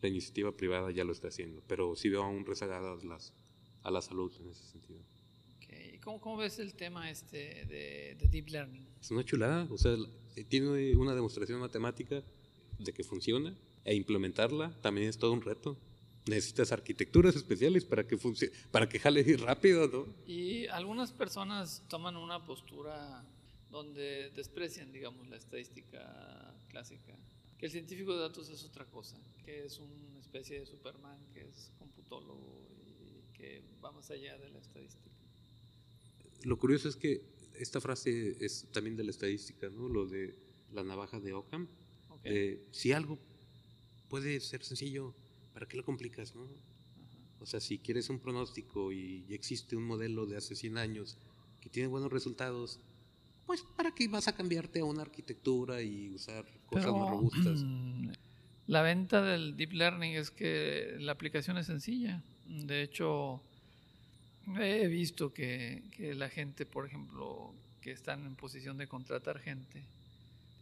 la 0.00 0.08
iniciativa 0.08 0.52
privada 0.52 0.90
ya 0.92 1.04
lo 1.04 1.12
está 1.12 1.28
haciendo, 1.28 1.62
pero 1.66 1.96
sí 1.96 2.08
veo 2.08 2.22
aún 2.22 2.46
rezagadas 2.46 3.04
las, 3.04 3.34
a 3.82 3.90
la 3.90 4.00
salud 4.00 4.32
en 4.40 4.50
ese 4.50 4.64
sentido. 4.64 5.00
¿Cómo, 6.02 6.36
ves 6.36 6.58
el 6.58 6.74
tema 6.74 7.10
este 7.10 7.64
de, 7.66 8.28
Deep 8.30 8.48
Learning? 8.48 8.86
Es 9.00 9.10
una 9.10 9.24
chulada, 9.24 9.66
o 9.70 9.78
sea, 9.78 9.96
eh, 10.36 10.44
tiene 10.44 10.96
una 10.96 11.14
demostración 11.14 11.60
matemática 11.60 12.22
de 12.78 12.92
que 12.92 13.04
funciona 13.04 13.54
e 13.84 13.94
implementarla 13.94 14.70
también 14.80 15.08
es 15.08 15.18
todo 15.18 15.32
un 15.32 15.42
reto. 15.42 15.76
Necesitas 16.26 16.72
arquitecturas 16.72 17.36
especiales 17.36 17.84
para 17.84 18.06
que 18.06 18.16
funcione, 18.16 18.52
para 18.70 18.88
que 18.88 18.98
jale 18.98 19.24
rápido, 19.38 19.88
¿no? 19.88 20.06
Y 20.26 20.66
algunas 20.66 21.12
personas 21.12 21.82
toman 21.88 22.16
una 22.16 22.44
postura 22.44 23.24
donde 23.70 24.30
desprecian, 24.30 24.92
digamos, 24.92 25.26
la 25.28 25.36
estadística 25.36 26.54
clásica. 26.68 27.16
Que 27.58 27.66
el 27.66 27.72
científico 27.72 28.14
de 28.14 28.20
datos 28.20 28.48
es 28.50 28.64
otra 28.64 28.84
cosa, 28.84 29.16
que 29.44 29.64
es 29.64 29.78
una 29.78 30.20
especie 30.20 30.60
de 30.60 30.66
Superman, 30.66 31.18
que 31.32 31.48
es 31.48 31.72
computólogo 31.78 32.68
y 32.86 33.36
que 33.36 33.62
va 33.82 33.90
más 33.90 34.10
allá 34.10 34.38
de 34.38 34.50
la 34.50 34.58
estadística 34.58 35.17
lo 36.42 36.58
curioso 36.58 36.88
es 36.88 36.96
que 36.96 37.22
esta 37.54 37.80
frase 37.80 38.36
es 38.44 38.66
también 38.72 38.96
de 38.96 39.04
la 39.04 39.10
estadística, 39.10 39.68
¿no? 39.68 39.88
Lo 39.88 40.06
de 40.06 40.36
la 40.72 40.84
navaja 40.84 41.20
de 41.20 41.32
Ockham. 41.32 41.68
si 42.70 42.92
algo 42.92 43.18
puede 44.08 44.40
ser 44.40 44.62
sencillo, 44.64 45.14
¿para 45.52 45.66
qué 45.66 45.76
lo 45.76 45.84
complicas, 45.84 46.34
no? 46.34 46.46
O 47.40 47.46
sea, 47.46 47.60
si 47.60 47.78
quieres 47.78 48.10
un 48.10 48.18
pronóstico 48.18 48.92
y 48.92 49.24
existe 49.30 49.76
un 49.76 49.84
modelo 49.84 50.26
de 50.26 50.36
hace 50.36 50.54
100 50.54 50.78
años 50.78 51.18
que 51.60 51.68
tiene 51.68 51.88
buenos 51.88 52.12
resultados, 52.12 52.80
pues 53.46 53.62
¿para 53.62 53.94
qué 53.94 54.08
vas 54.08 54.28
a 54.28 54.36
cambiarte 54.36 54.80
a 54.80 54.84
una 54.84 55.02
arquitectura 55.02 55.80
y 55.80 56.10
usar 56.10 56.44
cosas 56.66 56.92
más 56.92 57.08
robustas? 57.08 57.64
La 58.66 58.82
venta 58.82 59.22
del 59.22 59.56
deep 59.56 59.72
learning 59.72 60.12
es 60.12 60.30
que 60.30 60.96
la 60.98 61.12
aplicación 61.12 61.56
es 61.56 61.64
sencilla. 61.64 62.22
De 62.46 62.82
hecho, 62.82 63.42
He 64.56 64.86
visto 64.86 65.32
que, 65.32 65.82
que, 65.96 66.14
la 66.14 66.28
gente, 66.28 66.64
por 66.64 66.86
ejemplo, 66.86 67.52
que 67.80 67.90
están 67.90 68.24
en 68.24 68.34
posición 68.34 68.78
de 68.78 68.88
contratar 68.88 69.38
gente, 69.38 69.82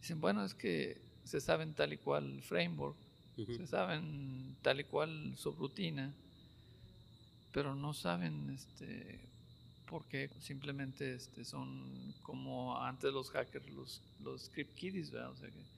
dicen, 0.00 0.20
bueno, 0.20 0.44
es 0.44 0.54
que 0.54 1.00
se 1.24 1.40
saben 1.40 1.74
tal 1.74 1.92
y 1.92 1.98
cual 1.98 2.42
framework, 2.42 2.96
se 3.36 3.66
saben 3.66 4.56
tal 4.62 4.80
y 4.80 4.84
cual 4.84 5.34
subrutina, 5.36 6.12
pero 7.52 7.74
no 7.74 7.92
saben 7.94 8.50
este, 8.50 9.20
por 9.86 10.04
qué. 10.06 10.30
Simplemente 10.40 11.14
este, 11.14 11.44
son 11.44 12.14
como 12.22 12.80
antes 12.80 13.12
los 13.12 13.30
hackers, 13.30 13.68
los, 13.70 14.02
los 14.22 14.42
script 14.42 14.74
kiddies, 14.74 15.12
O 15.12 15.36
sea 15.36 15.48
que 15.48 15.76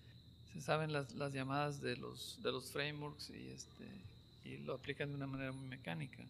se 0.53 0.61
saben 0.61 0.93
las, 0.93 1.15
las 1.15 1.33
llamadas 1.33 1.81
de 1.81 1.97
los, 1.97 2.41
de 2.43 2.53
los 2.53 2.71
frameworks 2.71 3.31
y, 3.31 3.49
este, 3.49 3.87
y 4.45 4.59
lo 4.59 4.75
aplican 4.75 5.11
de 5.11 5.17
una 5.17 5.27
manera 5.27 5.53
muy 5.53 5.69
mecánica. 5.69 6.25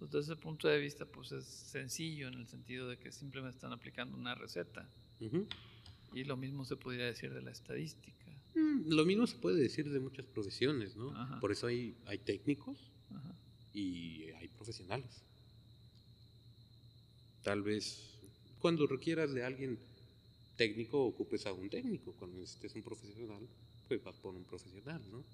Entonces, 0.00 0.28
desde 0.28 0.32
ese 0.32 0.42
punto 0.42 0.66
de 0.68 0.78
vista, 0.78 1.04
pues 1.04 1.30
es 1.32 1.44
sencillo 1.44 2.28
en 2.28 2.34
el 2.34 2.46
sentido 2.46 2.88
de 2.88 2.98
que 2.98 3.12
simplemente 3.12 3.56
están 3.56 3.72
aplicando 3.72 4.16
una 4.16 4.34
receta. 4.34 4.88
Y 6.14 6.24
lo 6.24 6.36
mismo 6.36 6.64
se 6.64 6.76
podría 6.76 7.04
decir 7.04 7.34
de 7.34 7.42
la 7.42 7.50
estadística. 7.50 8.16
Mm, 8.54 8.88
lo 8.88 9.04
mismo 9.04 9.26
se 9.26 9.36
puede 9.36 9.60
decir 9.60 9.90
de 9.90 10.00
muchas 10.00 10.24
profesiones, 10.24 10.96
¿no? 10.96 11.14
Por 11.40 11.52
eso 11.52 11.66
hay, 11.66 11.94
hay 12.06 12.18
técnicos 12.18 12.78
y 13.74 14.30
hay 14.30 14.48
profesionales. 14.48 15.22
Tal 17.42 17.62
vez 17.62 18.10
cuando 18.58 18.86
requieras 18.86 19.32
de 19.32 19.44
alguien 19.44 19.78
técnico, 20.56 21.02
ocupes 21.04 21.46
a 21.46 21.52
un 21.52 21.68
técnico. 21.70 22.12
Cuando 22.18 22.38
necesites 22.38 22.74
un 22.74 22.82
profesional, 22.82 23.46
pues 23.88 24.02
vas 24.02 24.16
por 24.16 24.34
un 24.34 24.44
profesional, 24.44 25.02
¿no? 25.10 25.24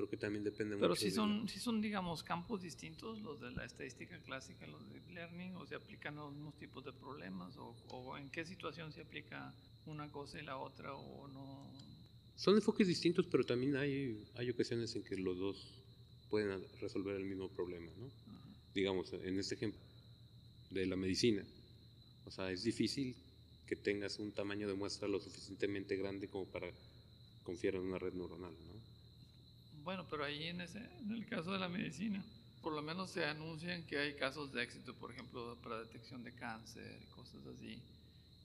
Creo 0.00 0.08
que 0.08 0.16
también 0.16 0.42
depende 0.42 0.76
Pero 0.76 0.88
mucho. 0.94 1.00
Pero 1.00 1.10
si 1.10 1.14
son, 1.14 1.46
si 1.46 1.60
son, 1.60 1.82
digamos, 1.82 2.22
campos 2.22 2.62
distintos, 2.62 3.20
los 3.20 3.38
de 3.38 3.50
la 3.50 3.66
estadística 3.66 4.18
clásica 4.22 4.66
y 4.66 4.70
los 4.70 4.82
de 4.86 4.94
deep 4.94 5.10
learning, 5.10 5.56
o 5.56 5.66
se 5.66 5.74
aplican 5.74 6.14
los 6.14 6.32
mismos 6.32 6.56
tipos 6.56 6.82
de 6.86 6.92
problemas, 6.94 7.54
o, 7.58 7.76
o 7.88 8.16
en 8.16 8.30
qué 8.30 8.46
situación 8.46 8.94
se 8.94 9.02
aplica 9.02 9.52
una 9.84 10.10
cosa 10.10 10.40
y 10.40 10.42
la 10.42 10.56
otra, 10.56 10.94
o 10.94 11.28
no. 11.28 11.70
Son 12.34 12.54
enfoques 12.54 12.88
distintos, 12.88 13.26
pero 13.26 13.44
también 13.44 13.76
hay, 13.76 14.24
hay 14.36 14.48
ocasiones 14.48 14.96
en 14.96 15.04
que 15.04 15.16
los 15.16 15.36
dos 15.36 15.68
pueden 16.30 16.64
resolver 16.80 17.16
el 17.16 17.26
mismo 17.26 17.50
problema, 17.50 17.92
¿no? 17.98 18.10
Digamos, 18.72 19.12
en 19.12 19.38
este 19.38 19.56
ejemplo 19.56 19.80
de 20.70 20.86
la 20.86 20.96
medicina. 20.96 21.44
O 22.24 22.30
sea, 22.30 22.50
es 22.50 22.62
difícil 22.62 23.14
que 23.66 23.76
tengas 23.76 24.18
un 24.18 24.32
tamaño 24.32 24.66
de 24.66 24.72
muestra 24.72 25.08
lo 25.08 25.20
suficientemente 25.20 25.94
grande 25.96 26.26
como 26.28 26.46
para 26.46 26.70
confiar 27.42 27.74
en 27.74 27.82
una 27.82 27.98
red 27.98 28.14
neuronal, 28.14 28.52
¿no? 28.52 28.69
Bueno, 29.90 30.06
pero 30.08 30.22
ahí 30.22 30.44
en, 30.44 30.60
ese, 30.60 30.78
en 30.78 31.10
el 31.10 31.26
caso 31.26 31.52
de 31.52 31.58
la 31.58 31.68
medicina, 31.68 32.24
por 32.62 32.72
lo 32.72 32.80
menos 32.80 33.10
se 33.10 33.24
anuncian 33.24 33.84
que 33.88 33.98
hay 33.98 34.14
casos 34.14 34.52
de 34.52 34.62
éxito, 34.62 34.94
por 34.94 35.10
ejemplo, 35.10 35.58
para 35.64 35.80
detección 35.80 36.22
de 36.22 36.32
cáncer 36.32 37.02
y 37.02 37.06
cosas 37.06 37.44
así. 37.44 37.76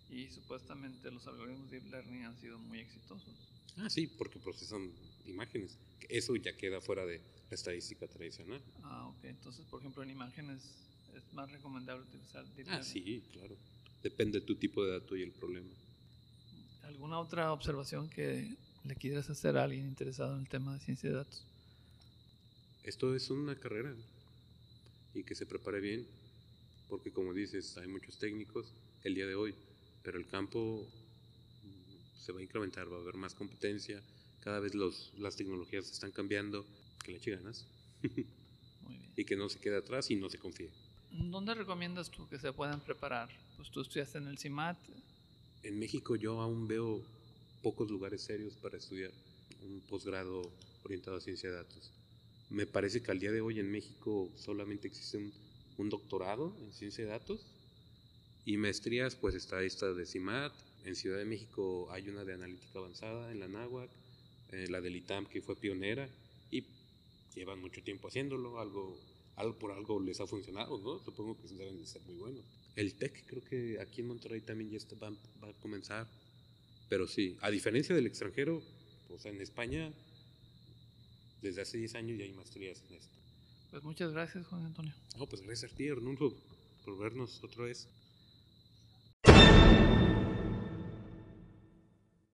Y 0.09 0.27
supuestamente 0.31 1.11
los 1.11 1.27
algoritmos 1.27 1.69
de 1.69 1.81
deep 1.81 1.91
learning 1.91 2.23
han 2.23 2.35
sido 2.41 2.57
muy 2.57 2.79
exitosos. 2.79 3.31
Ah, 3.77 3.91
sí, 3.91 4.07
porque 4.07 4.39
procesan 4.39 4.91
imágenes. 5.27 5.77
Eso 6.09 6.35
ya 6.35 6.57
queda 6.57 6.81
fuera 6.81 7.05
de 7.05 7.19
la 7.19 7.53
estadística 7.53 8.07
tradicional. 8.07 8.59
Ah, 8.81 9.05
ok. 9.09 9.25
Entonces, 9.25 9.67
por 9.67 9.81
ejemplo, 9.81 10.01
en 10.01 10.09
imágenes 10.09 10.89
es 11.13 11.31
más 11.31 11.51
recomendable 11.51 12.07
utilizar 12.07 12.43
deep 12.55 12.65
ah, 12.69 12.79
learning. 12.79 12.79
Ah, 12.79 12.83
sí, 12.83 13.23
claro. 13.31 13.55
Depende 14.01 14.39
de 14.39 14.47
tu 14.47 14.55
tipo 14.55 14.83
de 14.83 14.93
dato 14.93 15.15
y 15.15 15.21
el 15.21 15.31
problema. 15.31 15.69
¿Alguna 16.81 17.19
otra 17.19 17.53
observación 17.53 18.09
que 18.09 18.64
le 18.85 18.95
quieras 18.95 19.29
hacer 19.29 19.57
a 19.57 19.63
alguien 19.63 19.87
interesado 19.87 20.35
en 20.35 20.41
el 20.41 20.47
tema 20.47 20.73
de 20.73 20.79
ciencia 20.79 21.09
de 21.09 21.15
datos? 21.15 21.43
Esto 22.83 23.15
es 23.15 23.29
una 23.31 23.55
carrera 23.55 23.93
y 25.13 25.23
que 25.23 25.33
se 25.33 25.45
prepare 25.45 25.79
bien, 25.79 26.05
porque 26.87 27.11
como 27.11 27.33
dices, 27.33 27.77
hay 27.77 27.87
muchos 27.87 28.19
técnicos 28.19 28.67
el 29.03 29.15
día 29.15 29.25
de 29.25 29.35
hoy, 29.35 29.55
pero 30.03 30.19
el 30.19 30.27
campo 30.27 30.87
se 32.19 32.31
va 32.31 32.39
a 32.39 32.43
incrementar, 32.43 32.91
va 32.91 32.97
a 32.97 33.01
haber 33.01 33.15
más 33.15 33.33
competencia, 33.33 34.01
cada 34.41 34.59
vez 34.59 34.75
los, 34.75 35.11
las 35.17 35.35
tecnologías 35.35 35.91
están 35.91 36.11
cambiando, 36.11 36.65
que 37.03 37.11
le 37.11 37.17
eche 37.17 37.31
ganas 37.31 37.65
y 39.15 39.25
que 39.25 39.35
no 39.35 39.49
se 39.49 39.59
quede 39.59 39.77
atrás 39.77 40.11
y 40.11 40.15
no 40.15 40.29
se 40.29 40.37
confíe. 40.37 40.69
¿Dónde 41.11 41.55
recomiendas 41.55 42.11
tú 42.11 42.27
que 42.27 42.37
se 42.37 42.51
puedan 42.51 42.81
preparar? 42.81 43.29
Pues 43.55 43.71
tú 43.71 43.81
estudiaste 43.81 44.17
en 44.19 44.27
el 44.27 44.37
CIMAT. 44.37 44.77
En 45.63 45.79
México 45.79 46.15
yo 46.15 46.41
aún 46.41 46.67
veo 46.67 47.01
pocos 47.65 47.89
lugares 47.89 48.21
serios 48.21 48.55
para 48.57 48.77
estudiar 48.77 49.11
un 49.63 49.81
posgrado 49.89 50.51
orientado 50.83 51.17
a 51.17 51.19
ciencia 51.19 51.49
de 51.49 51.55
datos. 51.55 51.91
Me 52.51 52.67
parece 52.67 53.01
que 53.01 53.09
al 53.09 53.17
día 53.17 53.31
de 53.31 53.41
hoy 53.41 53.59
en 53.59 53.71
México 53.71 54.31
solamente 54.35 54.87
existe 54.87 55.17
un, 55.17 55.89
doctorado 55.89 56.55
en 56.61 56.71
ciencia 56.73 57.03
de 57.03 57.09
datos 57.09 57.43
y 58.45 58.57
maestrías, 58.57 59.15
pues 59.15 59.33
está 59.33 59.63
esta 59.63 59.91
de 59.93 60.05
CIMAT. 60.05 60.53
En 60.85 60.95
Ciudad 60.95 61.17
de 61.17 61.25
México 61.25 61.87
hay 61.89 62.07
una 62.07 62.23
de 62.23 62.33
analítica 62.33 62.77
avanzada 62.77 63.31
en 63.31 63.39
la 63.39 63.47
NAWAC, 63.47 63.89
eh, 64.51 64.67
la 64.69 64.79
del 64.79 64.97
ITAM 64.97 65.25
que 65.25 65.41
fue 65.41 65.55
pionera 65.55 66.07
y 66.51 66.65
llevan 67.33 67.59
mucho 67.59 67.81
tiempo 67.81 68.09
haciéndolo, 68.09 68.59
algo, 68.59 68.95
algo 69.37 69.57
por 69.57 69.71
algo 69.71 69.99
les 69.99 70.21
ha 70.21 70.27
funcionado, 70.27 70.77
¿no? 70.77 71.03
Supongo 71.03 71.35
que 71.41 71.47
deben 71.47 71.79
de 71.79 71.87
ser 71.87 72.03
muy 72.03 72.13
buenos. 72.13 72.45
El 72.75 72.93
TEC 72.93 73.25
creo 73.25 73.43
que 73.43 73.79
aquí 73.81 74.01
en 74.01 74.07
Monterrey 74.09 74.41
también 74.41 74.69
ya 74.69 74.77
está, 74.77 74.95
va, 74.97 75.09
va 75.43 75.49
a 75.49 75.53
comenzar 75.53 76.07
pero 76.89 77.07
sí, 77.07 77.37
a 77.41 77.49
diferencia 77.49 77.95
del 77.95 78.05
extranjero, 78.07 78.61
pues 79.07 79.25
en 79.25 79.41
España, 79.41 79.91
desde 81.41 81.61
hace 81.61 81.77
10 81.77 81.95
años 81.95 82.17
ya 82.17 82.25
hay 82.25 82.33
maestrías 82.33 82.81
en 82.89 82.95
esto. 82.95 83.13
Pues 83.71 83.83
muchas 83.83 84.13
gracias, 84.13 84.45
Juan 84.47 84.65
Antonio. 84.65 84.93
No, 85.17 85.27
pues 85.27 85.41
gracias 85.41 85.71
a 85.73 85.75
ti, 85.75 85.89
Arnulfo, 85.89 86.33
por 86.83 86.97
vernos 86.97 87.43
otra 87.43 87.65
vez. 87.65 87.87